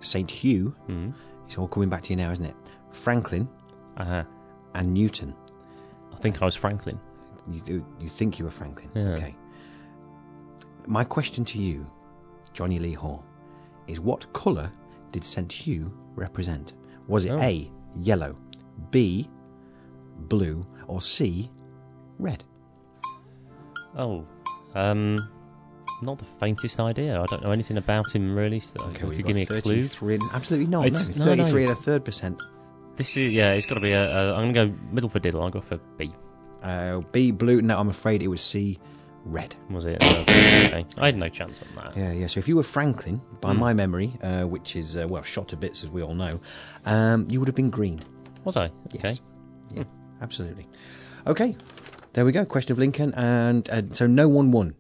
[0.01, 0.75] St Hugh.
[0.89, 1.15] Mm.
[1.47, 2.55] It's all coming back to you now, isn't it?
[2.93, 3.49] Franklin
[3.97, 4.25] Uh-huh.
[4.75, 5.35] and Newton.
[6.13, 6.99] I think I was Franklin.
[7.51, 8.91] You, you think you were Franklin?
[8.95, 9.15] Yeah.
[9.17, 9.35] Okay.
[10.87, 11.87] My question to you,
[12.53, 13.25] Johnny Lee Hall,
[13.87, 14.71] is what colour
[15.13, 16.73] did St Hugh represent?
[17.09, 17.41] Was it Oh.
[17.41, 17.71] A,
[18.01, 18.37] yellow,
[18.91, 19.29] B,
[20.29, 21.51] blue, or C,
[22.19, 22.45] red?
[23.97, 24.25] Oh,
[24.75, 25.19] um,
[26.03, 27.21] not the faintest idea.
[27.21, 28.61] I don't know anything about him really.
[28.61, 29.89] So if we've you give me a clue.
[29.89, 30.87] 33 and- absolutely not.
[30.87, 31.43] It's- no, no, no.
[31.45, 32.41] 33 and a third percent.
[32.97, 33.53] This is yeah.
[33.53, 34.05] It's got to be a.
[34.05, 35.43] a I'm gonna go middle for diddle.
[35.43, 36.13] I'll go for B.
[36.63, 37.63] Uh, B, blue.
[37.63, 38.79] No, I'm afraid it was C,
[39.25, 39.55] red.
[39.71, 40.03] Was it?
[40.03, 40.87] Uh, okay.
[40.99, 41.97] I had no chance on that.
[41.97, 42.27] Yeah, yeah.
[42.27, 43.59] So if you were Franklin, by Hmm.
[43.61, 46.41] my memory, uh, which is, uh, well, shot to bits as we all know,
[46.87, 48.03] um, you would have been green.
[48.45, 48.71] Was I?
[48.93, 49.05] Yes.
[49.05, 49.21] Okay.
[49.77, 49.85] Yeah,
[50.23, 50.67] absolutely.
[51.27, 51.57] Okay,
[52.15, 52.45] there we go.
[52.45, 53.13] Question of Lincoln.
[53.15, 54.75] And uh, so no one won.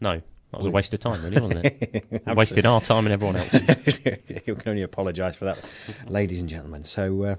[0.00, 0.20] No,
[0.52, 2.22] that was a waste of time, really, wasn't it?
[2.36, 4.00] Wasted our time and everyone else's.
[4.46, 5.58] you can only apologise for that,
[6.06, 6.84] ladies and gentlemen.
[6.84, 7.36] So, uh,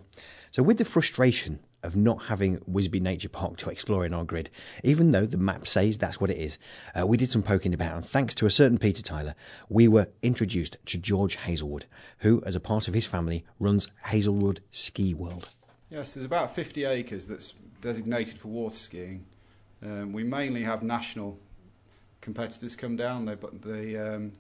[0.52, 4.50] so with the frustration of not having Whisby Nature Park to explore in our grid,
[4.84, 6.58] even though the map says that's what it is,
[6.98, 9.36] uh, we did some poking about, and thanks to a certain Peter Tyler,
[9.70, 11.86] we were introduced to George Hazelwood,
[12.20, 15.50] who, as a part of his family, runs Hazelwood Ski World.
[15.90, 19.26] Yes, there's about 50 acres that's designated for water skiing.
[19.84, 21.38] Um, we mainly have national
[22.22, 23.26] competitors come down.
[23.26, 24.34] They they um,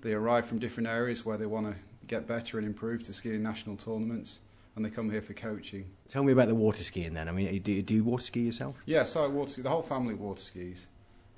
[0.00, 1.74] they arrive from different areas where they want to
[2.06, 4.40] get better and improve to ski in national tournaments,
[4.78, 5.90] and they come here for coaching.
[6.06, 7.28] Tell me about the water skiing then.
[7.28, 8.76] I mean, do, do you water ski yourself?
[8.86, 9.62] Yeah, so I water ski.
[9.62, 10.86] The whole family water skis.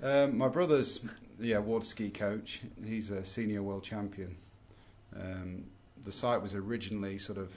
[0.02, 1.00] Um, my brother's
[1.40, 2.60] yeah water ski coach.
[2.84, 4.36] He's a senior world champion.
[5.16, 5.64] Um,
[6.04, 7.56] the site was originally sort of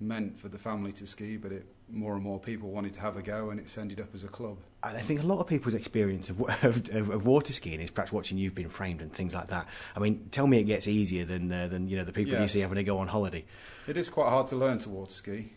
[0.00, 3.18] meant for the family to ski, but it more and more people wanted to have
[3.18, 4.56] a go, and it's ended up as a club.
[4.84, 8.10] I think a lot of people's experience of, of, of, of water skiing is perhaps
[8.12, 9.68] watching you've been framed and things like that.
[9.94, 12.40] I mean, tell me it gets easier than uh, than you know the people you
[12.40, 12.52] Yes.
[12.52, 13.44] see having to go on holiday.
[13.86, 15.52] It is quite hard to learn to water ski.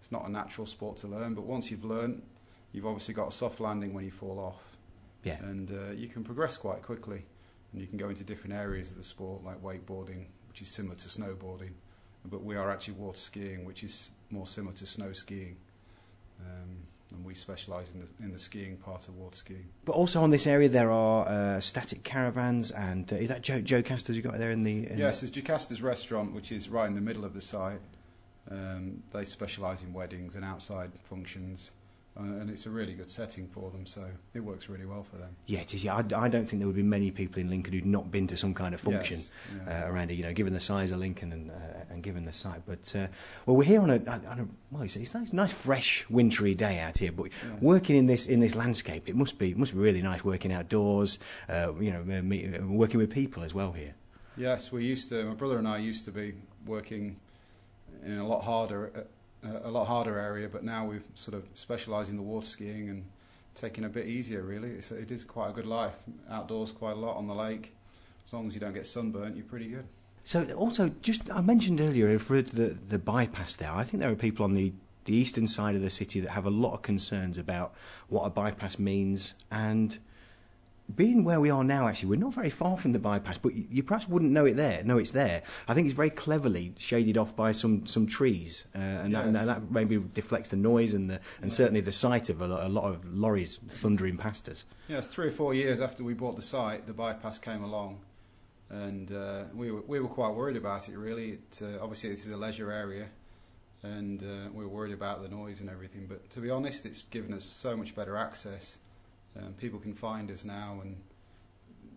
[0.00, 2.22] It's not a natural sport to learn, but once you've learned,
[2.72, 4.76] you've obviously got a soft landing when you fall off.
[5.24, 5.38] Yeah.
[5.40, 7.24] And uh, you can progress quite quickly,
[7.72, 10.94] and you can go into different areas of the sport, like wakeboarding, which is similar
[10.96, 11.72] to snowboarding,
[12.24, 15.56] but we are actually water skiing, which is more similar to snow skiing.
[16.40, 16.86] Um,
[17.16, 19.68] and we specialise in the in the skiing part of water skiing.
[19.84, 23.60] But also on this area there are uh, static caravans, and uh, is that Joe,
[23.60, 24.90] Joe Casters you got there in the?
[24.90, 27.80] In Yes, there's Jacasta's restaurant, which is right in the middle of the site.
[28.50, 31.72] Um, they specialise in weddings and outside functions,
[32.18, 33.84] uh, and it's a really good setting for them.
[33.86, 35.36] So it works really well for them.
[35.46, 35.84] Yeah, it is.
[35.84, 38.26] Yeah, I, I don't think there would be many people in Lincoln who'd not been
[38.28, 39.30] to some kind of function Yes,
[39.66, 39.84] yeah.
[39.84, 40.14] uh, around it.
[40.14, 41.54] You know, given the size of Lincoln and uh,
[41.90, 42.62] and given the site.
[42.66, 43.06] But uh,
[43.44, 46.80] well, we're here on a, on a well, it's, it's nice, nice, fresh, wintry day
[46.80, 47.12] out here.
[47.12, 47.28] But
[47.60, 51.18] working in this in this landscape, it must be must be really nice working outdoors.
[51.48, 53.94] Uh, you know, uh, meet, working with people as well here.
[54.36, 55.24] Yes, we used to.
[55.24, 56.34] My brother and I used to be
[56.66, 57.16] working
[58.04, 59.06] in a lot harder,
[59.64, 63.04] a lot harder area, but now we've sort of specialised in the water skiing and
[63.54, 64.42] taking a bit easier.
[64.42, 65.94] Really, it's, it is quite a good life.
[66.30, 67.74] Outdoors, quite a lot on the lake.
[68.26, 69.86] As long as you don't get sunburnt, you're pretty good.
[70.24, 73.70] So also, just I mentioned earlier, I referred to the, the bypass there.
[73.70, 74.72] I think there are people on the,
[75.04, 77.74] the eastern side of the city that have a lot of concerns about
[78.08, 79.34] what a bypass means.
[79.52, 79.98] And
[80.94, 83.66] being where we are now, actually, we're not very far from the bypass, but you,
[83.70, 84.82] you perhaps wouldn't know it there.
[84.84, 85.42] No, it's there.
[85.66, 89.34] I think it's very cleverly shaded off by some, some trees, uh, and, that, and
[89.34, 92.68] that maybe deflects the noise and the, and certainly the sight of a, lo- a
[92.68, 94.64] lot of lorries thundering past us.
[94.88, 98.00] Yes, three or four years after we bought the site, the bypass came along,
[98.70, 100.96] and uh, we were we were quite worried about it.
[100.96, 103.06] Really, it, uh, obviously this is a leisure area,
[103.82, 106.06] and uh, we were worried about the noise and everything.
[106.08, 108.78] But to be honest, it's given us so much better access.
[109.38, 110.96] Um, people can find us now, and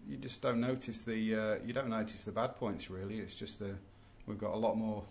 [0.07, 2.89] you just don't notice the uh, you don't notice the bad points.
[2.89, 3.65] Really, it's just uh,
[4.25, 5.03] we've got a lot more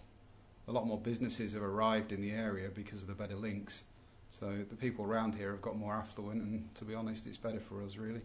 [0.66, 3.84] a lot more businesses have arrived in the area because of the better links.
[4.30, 7.60] So the people around here have got more affluent, and to be honest, it's better
[7.60, 8.20] for us really.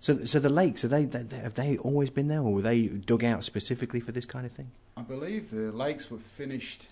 [0.00, 2.88] So, so the lakes, are they, they, have they always been there, or were they
[2.88, 4.70] dug out specifically for this kind of thing?
[4.98, 6.88] I believe the lakes were finished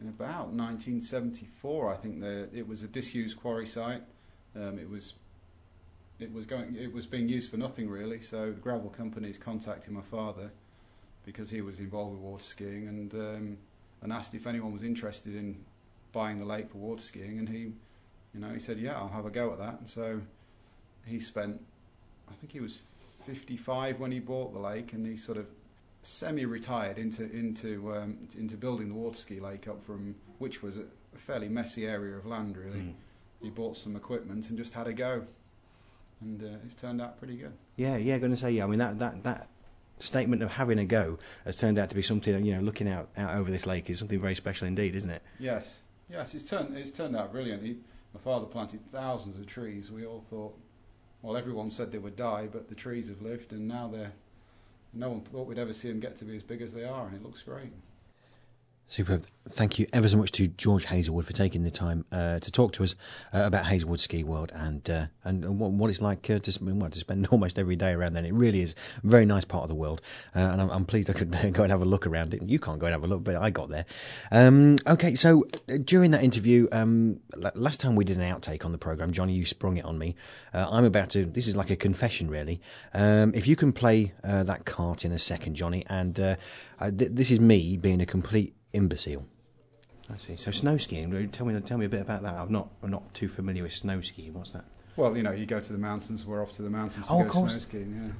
[0.00, 1.92] in about 1974.
[1.92, 4.02] I think the, it was a disused quarry site.
[4.56, 5.14] Um, it was
[6.22, 8.20] it was going it was being used for nothing really.
[8.20, 10.50] So the gravel companies contacted my father
[11.24, 13.58] because he was involved with water skiing and um,
[14.02, 15.64] and asked if anyone was interested in
[16.12, 17.38] buying the lake for water skiing.
[17.38, 17.72] And he,
[18.34, 20.20] you know, he said, "Yeah, I'll have a go at that." And so
[21.06, 21.60] he spent,
[22.28, 22.80] I think he was
[23.26, 25.46] 55 when he bought the lake, and he sort of
[26.02, 30.84] semi-retired into into um, into building the water ski lake up from which was a
[31.16, 32.80] fairly messy area of land really.
[32.80, 32.94] Mm.
[33.40, 35.24] He bought some equipment and just had a go,
[36.22, 37.52] and uh, it's turned out pretty good.
[37.76, 38.64] Yeah, yeah, going to say yeah.
[38.64, 39.48] I mean that that that
[39.98, 42.44] statement of having a go has turned out to be something.
[42.44, 45.22] You know, looking out out over this lake is something very special indeed, isn't it?
[45.38, 47.62] Yes, yes, it's turned it's turned out brilliant.
[47.62, 47.76] He,
[48.14, 49.90] my father planted thousands of trees.
[49.90, 50.54] We all thought,
[51.22, 54.12] well, everyone said they would die, but the trees have lived, and now they're.
[54.94, 57.06] No one thought we'd ever see them get to be as big as they are,
[57.06, 57.72] and it looks great.
[58.92, 59.24] Superb.
[59.48, 62.74] Thank you ever so much to George Hazelwood for taking the time uh, to talk
[62.74, 62.94] to us
[63.32, 66.90] uh, about Hazelwood Ski World and uh, and what, what, it's like uh, to, well,
[66.90, 68.22] to spend almost every day around there.
[68.22, 70.02] It really is a very nice part of the world,
[70.36, 72.42] uh, and I'm, I'm, pleased I could go and have a look around it.
[72.42, 73.86] You can't go and have a look, but I got there.
[74.30, 77.18] Um, okay, so uh, during that interview, um,
[77.54, 80.16] last time we did an outtake on the program, Johnny, you sprung it on me.
[80.52, 81.24] I'm about to.
[81.24, 82.60] This is like a confession, really.
[82.92, 86.36] Um, if you can play that cart in a second, Johnny, and th-
[86.78, 89.26] this is me being a complete imbecile.
[90.12, 90.36] I see.
[90.36, 91.30] So snow skiing.
[91.30, 92.34] Tell me, tell me a bit about that.
[92.34, 94.34] I'm not, I'm not too familiar with snow skiing.
[94.34, 94.64] What's that?
[94.96, 96.26] Well, you know, you go to the mountains.
[96.26, 98.00] We're off to the mountains to oh, go snow skiing.
[98.02, 98.12] Yeah.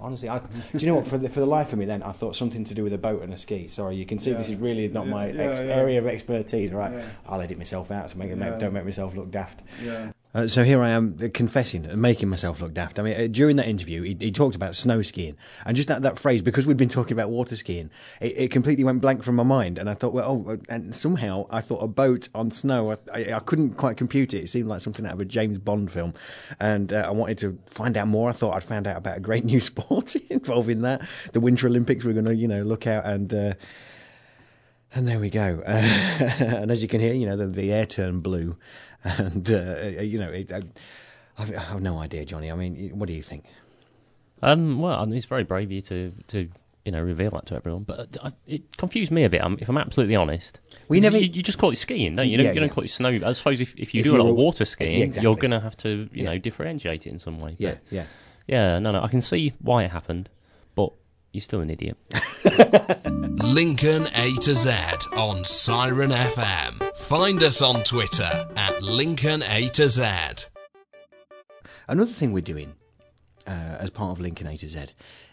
[0.00, 0.46] Honestly, I, do
[0.78, 1.06] you know what?
[1.06, 2.98] For the, for the life of me, then I thought something to do with a
[2.98, 3.66] boat and a ski.
[3.66, 4.36] Sorry, you can see yeah.
[4.36, 6.70] this is really not yeah, my yeah, ex- area of expertise.
[6.70, 9.62] Right, I'll edit myself out to make it don't make myself look daft.
[9.82, 10.12] Yeah.
[10.34, 12.98] Uh, so here I am uh, confessing and making myself look daft.
[12.98, 16.02] I mean, uh, during that interview, he, he, talked about snow skiing and just that,
[16.02, 19.36] that phrase, because we'd been talking about water skiing, it, it, completely went blank from
[19.36, 19.78] my mind.
[19.78, 22.96] And I thought, well, oh, uh, and somehow I thought a boat on snow, I,
[23.12, 24.44] I, I couldn't quite compute it.
[24.44, 26.12] It seemed like something out of a James Bond film.
[26.60, 28.28] And uh, I wanted to find out more.
[28.28, 31.00] I thought I'd found out about a great new sport involving that.
[31.32, 33.54] The Winter Olympics, we're going to, you know, look out and, uh,
[34.94, 35.62] and there we go.
[35.66, 38.56] and as you can hear, you know, the, the air turned blue
[39.04, 40.62] and uh, you know, it, I,
[41.38, 42.50] I, have no idea, Johnny.
[42.50, 43.44] I mean, what do you think?
[44.42, 46.48] Um, well, I mean, it's very brave of you to to
[46.84, 49.42] you know reveal that to everyone, but uh, it confused me a bit.
[49.60, 50.60] if I'm absolutely honest.
[50.88, 51.18] We never.
[51.18, 52.38] You, you, just call it skiing, don't you?
[52.38, 52.68] You, yeah, don't, yeah.
[52.68, 53.20] call it snow.
[53.24, 55.22] I suppose if, if you if do a lot of water skiing, exactly.
[55.22, 56.30] you're going to have to, you yeah.
[56.30, 57.56] know, differentiate it in some way.
[57.58, 58.06] Yeah, yeah,
[58.46, 58.78] yeah.
[58.78, 59.02] No, no.
[59.02, 60.37] I can see why it happened, but
[61.32, 61.96] you're still an idiot.
[63.42, 64.70] Lincoln A to Z
[65.16, 66.96] on Siren FM.
[66.96, 70.46] Find us on Twitter at Lincoln A to Z.
[71.86, 72.74] Another thing we're doing
[73.46, 74.86] uh, as part of Lincoln A to Z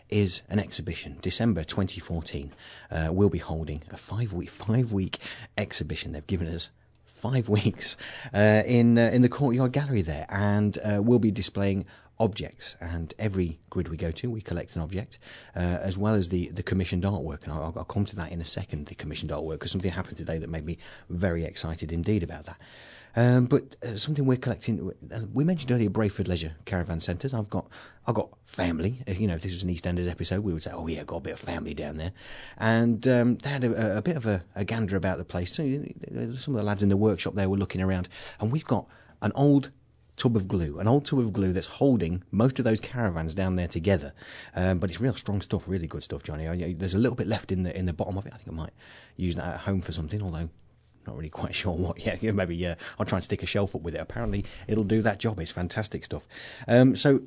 [0.10, 1.18] is an exhibition.
[1.22, 2.54] December 2014,
[2.92, 5.20] uh, we'll be holding a five week five week
[5.58, 6.12] exhibition.
[6.12, 6.70] They've given us
[7.06, 7.98] five weeks
[8.34, 11.86] uh, in uh, in the courtyard gallery there, and uh, we'll be displaying
[12.20, 15.20] objects, and every grid we go to, we collect an object,
[15.56, 17.44] uh, as well as the, the commissioned artwork.
[17.44, 20.18] And I'll, I'll, come to that in a second, the commissioned artwork, because something happened
[20.18, 20.78] today that made me
[21.10, 22.60] very excited indeed about that.
[23.18, 24.92] Um, but uh, something we're collecting.
[25.14, 27.34] Uh, we mentioned earlier Brayford Leisure Caravan Centres.
[27.34, 27.68] I've got,
[28.06, 29.04] I've got family.
[29.08, 31.18] Uh, you know, if this was an EastEnders episode, we would say, "Oh yeah, got
[31.18, 32.12] a bit of family down there,"
[32.58, 35.54] and um, they had a, a, bit of a, a, gander about the place.
[35.54, 35.64] So
[36.38, 38.10] some of the lads in the workshop there were looking around,
[38.42, 38.86] and we've got
[39.22, 39.72] an old
[40.18, 43.56] tub of glue, an old tub of glue that's holding most of those caravans down
[43.56, 44.14] there together.
[44.56, 46.74] Um, but it's real strong stuff, really good stuff, Johnny.
[46.74, 48.34] There's a little bit left in the in the bottom of it.
[48.34, 48.74] I think I might
[49.16, 50.50] use that at home for something, although
[51.06, 52.20] not really quite sure what yet.
[52.24, 54.02] Yeah, maybe I'll try and stick a shelf up with it.
[54.02, 55.40] Apparently, it'll do that job.
[55.40, 56.28] It's fantastic stuff.
[56.68, 57.24] Um, so.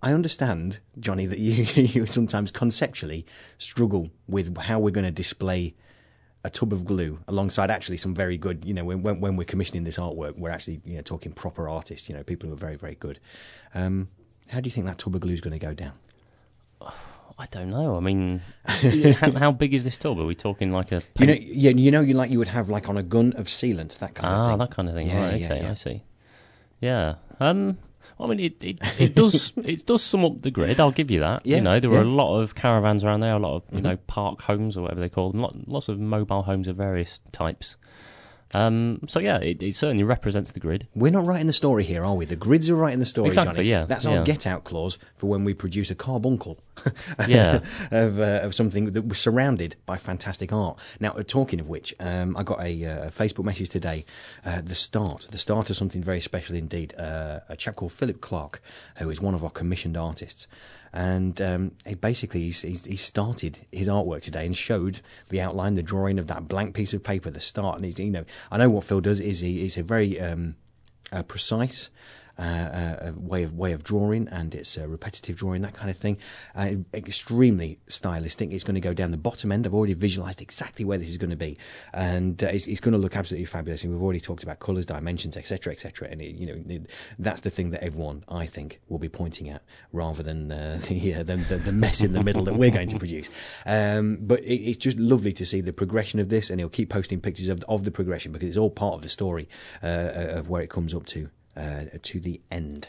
[0.00, 3.26] I understand, Johnny, that you, you sometimes conceptually
[3.58, 5.74] struggle with how we're going to display
[6.44, 9.84] a tub of glue alongside actually some very good, you know, when, when, we're commissioning
[9.84, 12.76] this artwork, we're actually, you know, talking proper artists, you know, people who are very,
[12.76, 13.18] very good.
[13.74, 14.08] Um,
[14.48, 15.92] how do you think that tub of glue is going to go down?
[17.40, 17.96] I don't know.
[17.96, 20.18] I mean, how, how, big is this tub?
[20.18, 21.02] Are we talking like a?
[21.20, 23.46] You know, yeah, you know, you like you would have like on a gun of
[23.46, 24.54] sealant, that kind ah, of thing.
[24.54, 25.06] Ah, that kind of thing.
[25.06, 25.42] Yeah, right.
[25.42, 25.70] Okay, yeah.
[25.70, 26.02] I see.
[26.80, 27.14] Yeah.
[27.38, 27.78] Um.
[28.20, 30.80] I mean, it, it, it does it does sum up the grid.
[30.80, 31.46] I'll give you that.
[31.46, 33.78] Yeah, you know, there were a lot of caravans around there, a lot of you
[33.78, 33.86] mm-hmm.
[33.86, 37.76] know park homes or whatever they call them, lots of mobile homes of various types.
[38.52, 40.88] Um, so yeah, it, it, certainly represents the grid.
[40.94, 42.24] We're not writing the story here, are we?
[42.24, 43.68] The grids are writing the story, exactly, Johnny.
[43.68, 44.18] Yeah, that's yeah.
[44.18, 46.58] our get-out clause for when we produce a carbuncle.
[47.28, 50.78] yeah, of, uh, of something that was surrounded by fantastic art.
[51.00, 54.06] Now, uh, talking of which, um, I got a, uh, Facebook message today.
[54.44, 56.94] Uh, the start, the start of something very special indeed.
[56.96, 58.62] Uh, a chap called Philip Clark,
[58.96, 60.46] who is one of our commissioned artists
[60.92, 65.74] and um, he basically he's, he's, he started his artwork today and showed the outline,
[65.74, 67.76] the drawing of that blank piece of paper, the start.
[67.76, 70.56] And he's, you know, I know what Phil does is he, he's a very um,
[71.12, 71.90] uh, precise
[72.38, 76.18] uh, way of way of drawing, and it's a repetitive drawing, that kind of thing.
[76.54, 78.52] Uh, extremely stylistic.
[78.52, 79.66] It's going to go down the bottom end.
[79.66, 81.58] I've already visualised exactly where this is going to be,
[81.92, 83.82] and uh, it's, it's, going to look absolutely fabulous.
[83.82, 86.08] And we've already talked about colours, dimensions, etc., etc.
[86.10, 86.86] And it, you know, it,
[87.18, 89.62] that's the thing that everyone, I think, will be pointing at
[89.92, 92.98] rather than uh, the, uh, the, the, mess in the middle that we're going to
[92.98, 93.28] produce.
[93.66, 96.90] Um, but it, it's just lovely to see the progression of this, and he'll keep
[96.90, 99.48] posting pictures of of the progression because it's all part of the story
[99.82, 102.88] uh, of where it comes up to uh, to the end.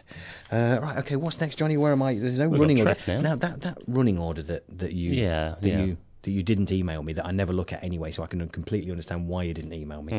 [0.51, 1.15] Uh, right, okay.
[1.15, 1.77] What's next, Johnny?
[1.77, 2.15] Where am I?
[2.15, 3.21] There's no We've running order now.
[3.21, 5.83] Now that that running order that that you Yeah, that yeah.
[5.83, 8.47] you that you didn't email me that I never look at anyway, so I can
[8.49, 10.13] completely understand why you didn't email me.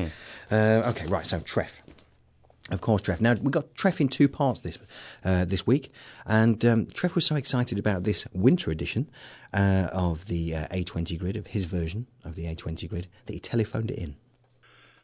[0.49, 0.55] Hmm.
[0.55, 1.27] Uh, okay, right.
[1.27, 1.71] So Treff.
[2.71, 3.21] Of course, Treff.
[3.21, 4.79] Now we got Treff in two parts this
[5.25, 5.93] uh, this week,
[6.25, 9.11] and um, Treff was so excited about this winter edition
[9.53, 13.41] uh, of the uh, A20 grid, of his version of the A20 grid, that he
[13.41, 14.17] telephoned it in.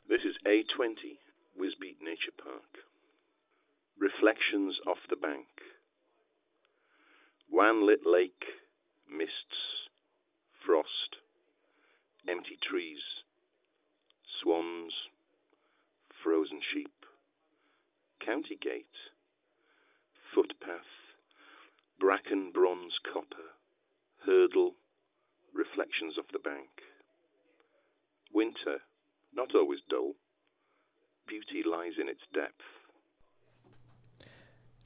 [0.09, 1.19] This is A20,
[1.59, 2.63] Whisby Nature Park.
[3.99, 5.47] Reflections off the bank.
[7.51, 8.45] Wan lit lake,
[9.11, 9.89] mists,
[10.65, 11.17] frost,
[12.29, 13.01] empty trees,
[14.43, 14.93] swans,
[16.23, 16.93] frozen sheep,
[18.25, 18.85] county gate,
[20.35, 20.93] footpath,
[21.99, 23.57] bracken bronze copper,
[24.27, 24.75] hurdle,
[25.55, 26.69] reflections off the bank.
[28.35, 28.83] Winter,
[29.33, 30.13] not always dull.
[31.27, 32.76] Beauty lies in its depth.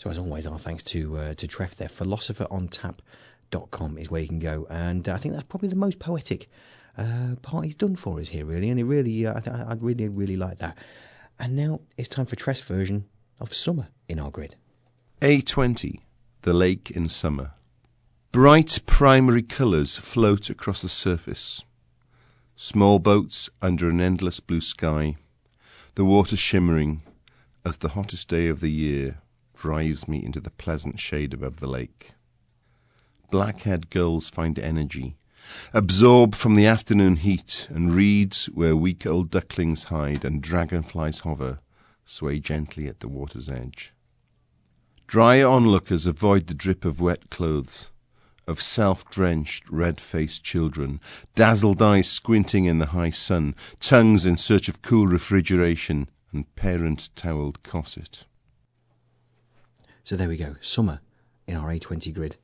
[0.00, 1.90] So as always, our thanks to uh, to Treff there.
[1.90, 6.48] Philosopherontap.com is where you can go, and uh, I think that's probably the most poetic
[6.96, 8.70] uh, part he's done for us here, really.
[8.70, 10.78] And it really, uh, I, th- I really, really like that.
[11.38, 13.04] And now it's time for Treff's version
[13.38, 14.54] of summer in our grid.
[15.20, 16.00] A20,
[16.42, 17.50] the lake in summer.
[18.32, 21.62] Bright primary colours float across the surface.
[22.56, 25.16] Small boats under an endless blue sky,
[25.94, 27.02] the water shimmering
[27.66, 29.18] as the hottest day of the year
[29.60, 32.12] drives me into the pleasant shade above the lake.
[33.30, 35.18] Black-haired girls find energy,
[35.74, 41.60] absorb from the afternoon heat, and reeds where weak old ducklings hide and dragonflies hover
[42.06, 43.92] sway gently at the water's edge.
[45.06, 47.90] Dry onlookers avoid the drip of wet clothes,
[48.46, 51.00] of self-drenched, red-faced children,
[51.34, 57.62] dazzled eyes squinting in the high sun, tongues in search of cool refrigeration, and parent-towelled
[57.62, 58.24] cosset.
[60.04, 61.00] So there we go, summer
[61.46, 62.36] in our A20 grid,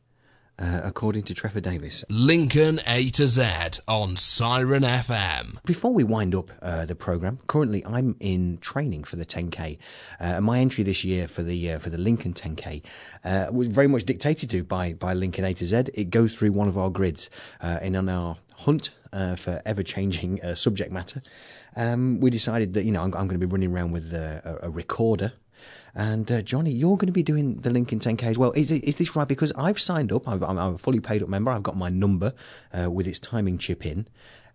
[0.59, 2.04] uh, according to Trevor Davis.
[2.09, 5.64] Lincoln A to Z on Siren FM.
[5.64, 9.78] Before we wind up uh, the program, currently I'm in training for the 10k.
[10.20, 12.82] Uh, my entry this year for the uh, for the Lincoln 10k
[13.24, 15.84] uh, was very much dictated to by by Lincoln A to Z.
[15.94, 17.30] It goes through one of our grids,
[17.61, 21.22] uh, and on our hunt uh, for ever changing uh, subject matter,
[21.74, 24.59] um, we decided that you know I'm, I'm going to be running around with a,
[24.62, 25.32] a recorder.
[25.97, 28.53] And uh, Johnny, you're going to be doing the Lincoln 10K as well.
[28.53, 29.26] Is is this right?
[29.26, 30.28] Because I've signed up.
[30.28, 31.51] I'm, I'm a fully paid up member.
[31.51, 32.34] I've got my number
[32.78, 34.07] uh, with its timing chip in,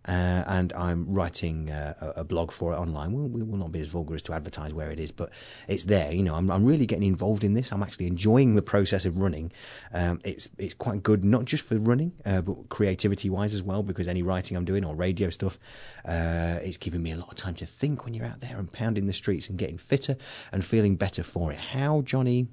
[0.08, 3.14] uh, and I'm writing uh, a, a blog for it online.
[3.14, 5.30] We'll, we will not be as vulgar as to advertise where it is, but
[5.68, 6.12] it's there.
[6.12, 7.72] You know, I'm, I'm really getting involved in this.
[7.72, 9.52] I'm actually enjoying the process of running.
[9.93, 13.84] Um, it's it's quite good, not just for running, uh, but creativity wise as well.
[13.84, 15.60] Because any writing I'm doing or radio stuff,
[16.04, 18.72] uh, it's giving me a lot of time to think when you're out there and
[18.72, 20.18] pounding the streets and getting fitter
[20.52, 21.60] and feeling better for it.
[21.60, 22.47] How, Johnny,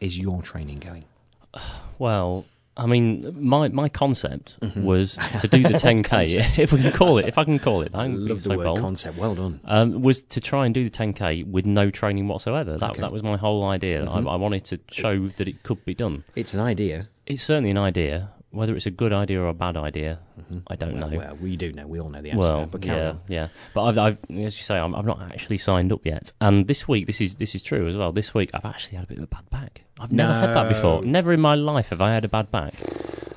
[0.00, 1.04] is your training going?
[1.98, 2.44] Well,
[2.78, 4.82] I mean, my my concept Mhm.
[4.84, 7.90] was to do the 10k, if we can call it, if I can call it.
[7.94, 8.80] I love the so word bold.
[8.80, 9.16] concept.
[9.18, 9.60] Well done.
[9.64, 12.76] Um, was to try and do the 10k with no training whatsoever.
[12.76, 13.00] That Okay.
[13.00, 14.04] that was my whole idea.
[14.04, 14.26] Mhm.
[14.28, 16.24] I, I wanted to show that it could be done.
[16.34, 17.08] It's an idea.
[17.26, 18.30] It's certainly an idea.
[18.56, 20.58] Whether it's a good idea or a bad idea, mm-hmm.
[20.66, 21.16] I don't Well, know.
[21.18, 21.86] well, we do know.
[21.86, 22.40] We all know the answer.
[22.40, 23.20] Well, that, but yeah, on.
[23.28, 23.48] yeah.
[23.74, 26.32] But I've, I've, as you say, I'm, I've not actually signed up yet.
[26.40, 28.12] And this week, this is this is true as well.
[28.12, 29.82] This week, I've actually had a bit of a bad back.
[30.00, 31.02] I've never had that before.
[31.02, 32.74] Never in my life have I had a bad back.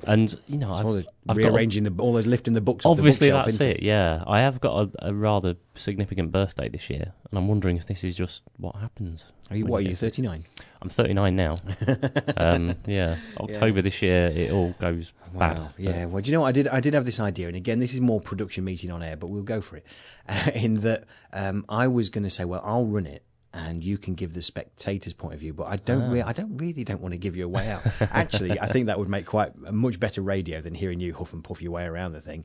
[0.10, 2.84] And you know, I've, all the I've got rearranging the all those lifting the books.
[2.84, 3.84] off the Obviously, bookshelf, that's it.
[3.84, 7.86] Yeah, I have got a, a rather significant birthday this year, and I'm wondering if
[7.86, 9.26] this is just what happens.
[9.52, 9.96] Are you, what are you?
[9.96, 10.46] Thirty nine.
[10.82, 11.58] I'm 39 now.
[12.38, 15.74] um, yeah, October this year, it all goes bad.
[15.78, 16.06] Yeah.
[16.06, 16.68] Well, do you know what I did?
[16.70, 19.28] I did have this idea, and again, this is more production meeting on air, but
[19.28, 19.86] we'll go for it.
[20.56, 21.04] in that,
[21.34, 23.24] um, I was going to say, well, I'll run it.
[23.52, 26.04] And you can give the spectator's point of view, but I don't.
[26.04, 26.12] Ah.
[26.12, 27.82] Re- I don't really don't want to give you a way out.
[28.00, 31.34] Actually, I think that would make quite a much better radio than hearing you huff
[31.34, 32.44] and puff your way around the thing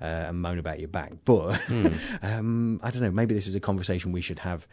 [0.00, 1.12] uh, and moan about your back.
[1.24, 1.88] But Hmm.
[2.22, 3.10] um, I don't know.
[3.10, 4.68] Maybe this is a conversation we should have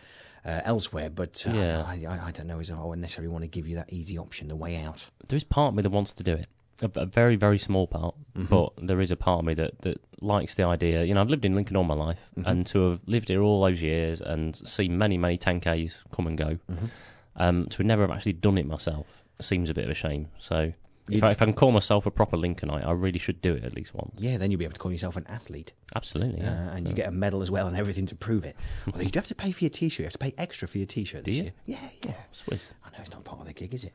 [0.45, 1.09] uh, elsewhere.
[1.09, 1.83] But uh, Yeah.
[1.83, 2.59] I, I, I don't know.
[2.59, 5.07] As I wouldn't necessarily want to give you that easy option, the way out.
[5.29, 6.45] There is part of me that wants to do it.
[6.81, 8.49] A, a very, very small part, Mhm.
[8.49, 11.03] but there is a part of me that, that likes the idea.
[11.03, 12.47] You know, I've lived in Lincoln all my life, Mhm.
[12.47, 16.37] and to have lived here all those years and seen many, many 10Ks come and
[16.37, 16.89] go, Mhm.
[17.35, 19.07] um, to never have actually done it myself
[19.39, 20.27] seems a bit of a shame.
[20.39, 20.73] So,
[21.09, 23.63] if I, if I can call myself a proper Lincolnite, I really should do it
[23.65, 24.13] at least once.
[24.17, 25.73] Yeah, then you'll be able to call yourself an athlete.
[25.95, 26.67] Absolutely, yeah.
[26.69, 28.55] Uh, and you get a medal as well and everything to prove it.
[28.87, 29.99] Although you do have to pay for your t-shirt.
[29.99, 31.43] You have to pay extra for your t-shirt Do this you?
[31.45, 31.53] year.
[31.65, 32.13] Yeah, yeah.
[32.31, 32.71] Swiss.
[32.85, 33.93] I know it's not part of the gig, is it?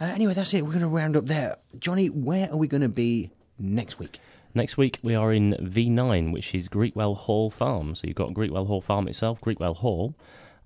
[0.00, 0.62] Uh, anyway, that's it.
[0.62, 1.56] We're going to round up there.
[1.78, 4.20] Johnny, where are we going to be next week?
[4.54, 7.94] Next week we are in V9, which is Greetwell Hall Farm.
[7.94, 10.14] So you've got Greetwell Hall Farm itself, Greetwell Hall,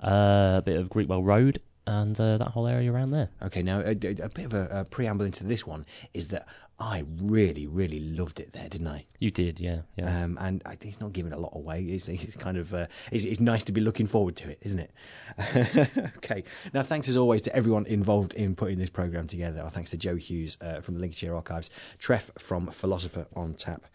[0.03, 3.31] uh, a bit of Greetwell Road, and uh, that whole area around there.
[3.43, 6.47] Okay, now a, a bit of a, a, preamble into this one is that
[6.79, 9.05] I really, really loved it there, didn't I?
[9.21, 10.25] You did, yeah, yeah.
[10.25, 11.83] Um, and I, he's not giving a lot away.
[11.83, 14.81] It's, it's kind of uh, it's, it's, nice to be looking forward to it, isn't
[14.81, 14.91] it?
[16.17, 16.43] okay.
[16.75, 19.63] Now, thanks as always to everyone involved in putting this program together.
[19.63, 21.71] Our thanks to Joe Hughes uh, from the Lincolnshire Archives,
[22.01, 23.87] Treff from Philosopher on Tap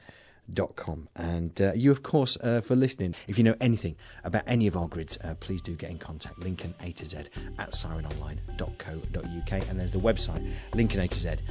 [0.75, 1.09] com.
[1.15, 3.15] And uh, you, of course, uh, for listening.
[3.27, 6.39] If you know anything about any of our grids, uh, please do get in contact.
[6.39, 7.17] Lincoln A to Z
[7.59, 9.51] at sirenonline.co.uk.
[9.69, 11.47] And there's the website, lincoln A to Z.co.uk.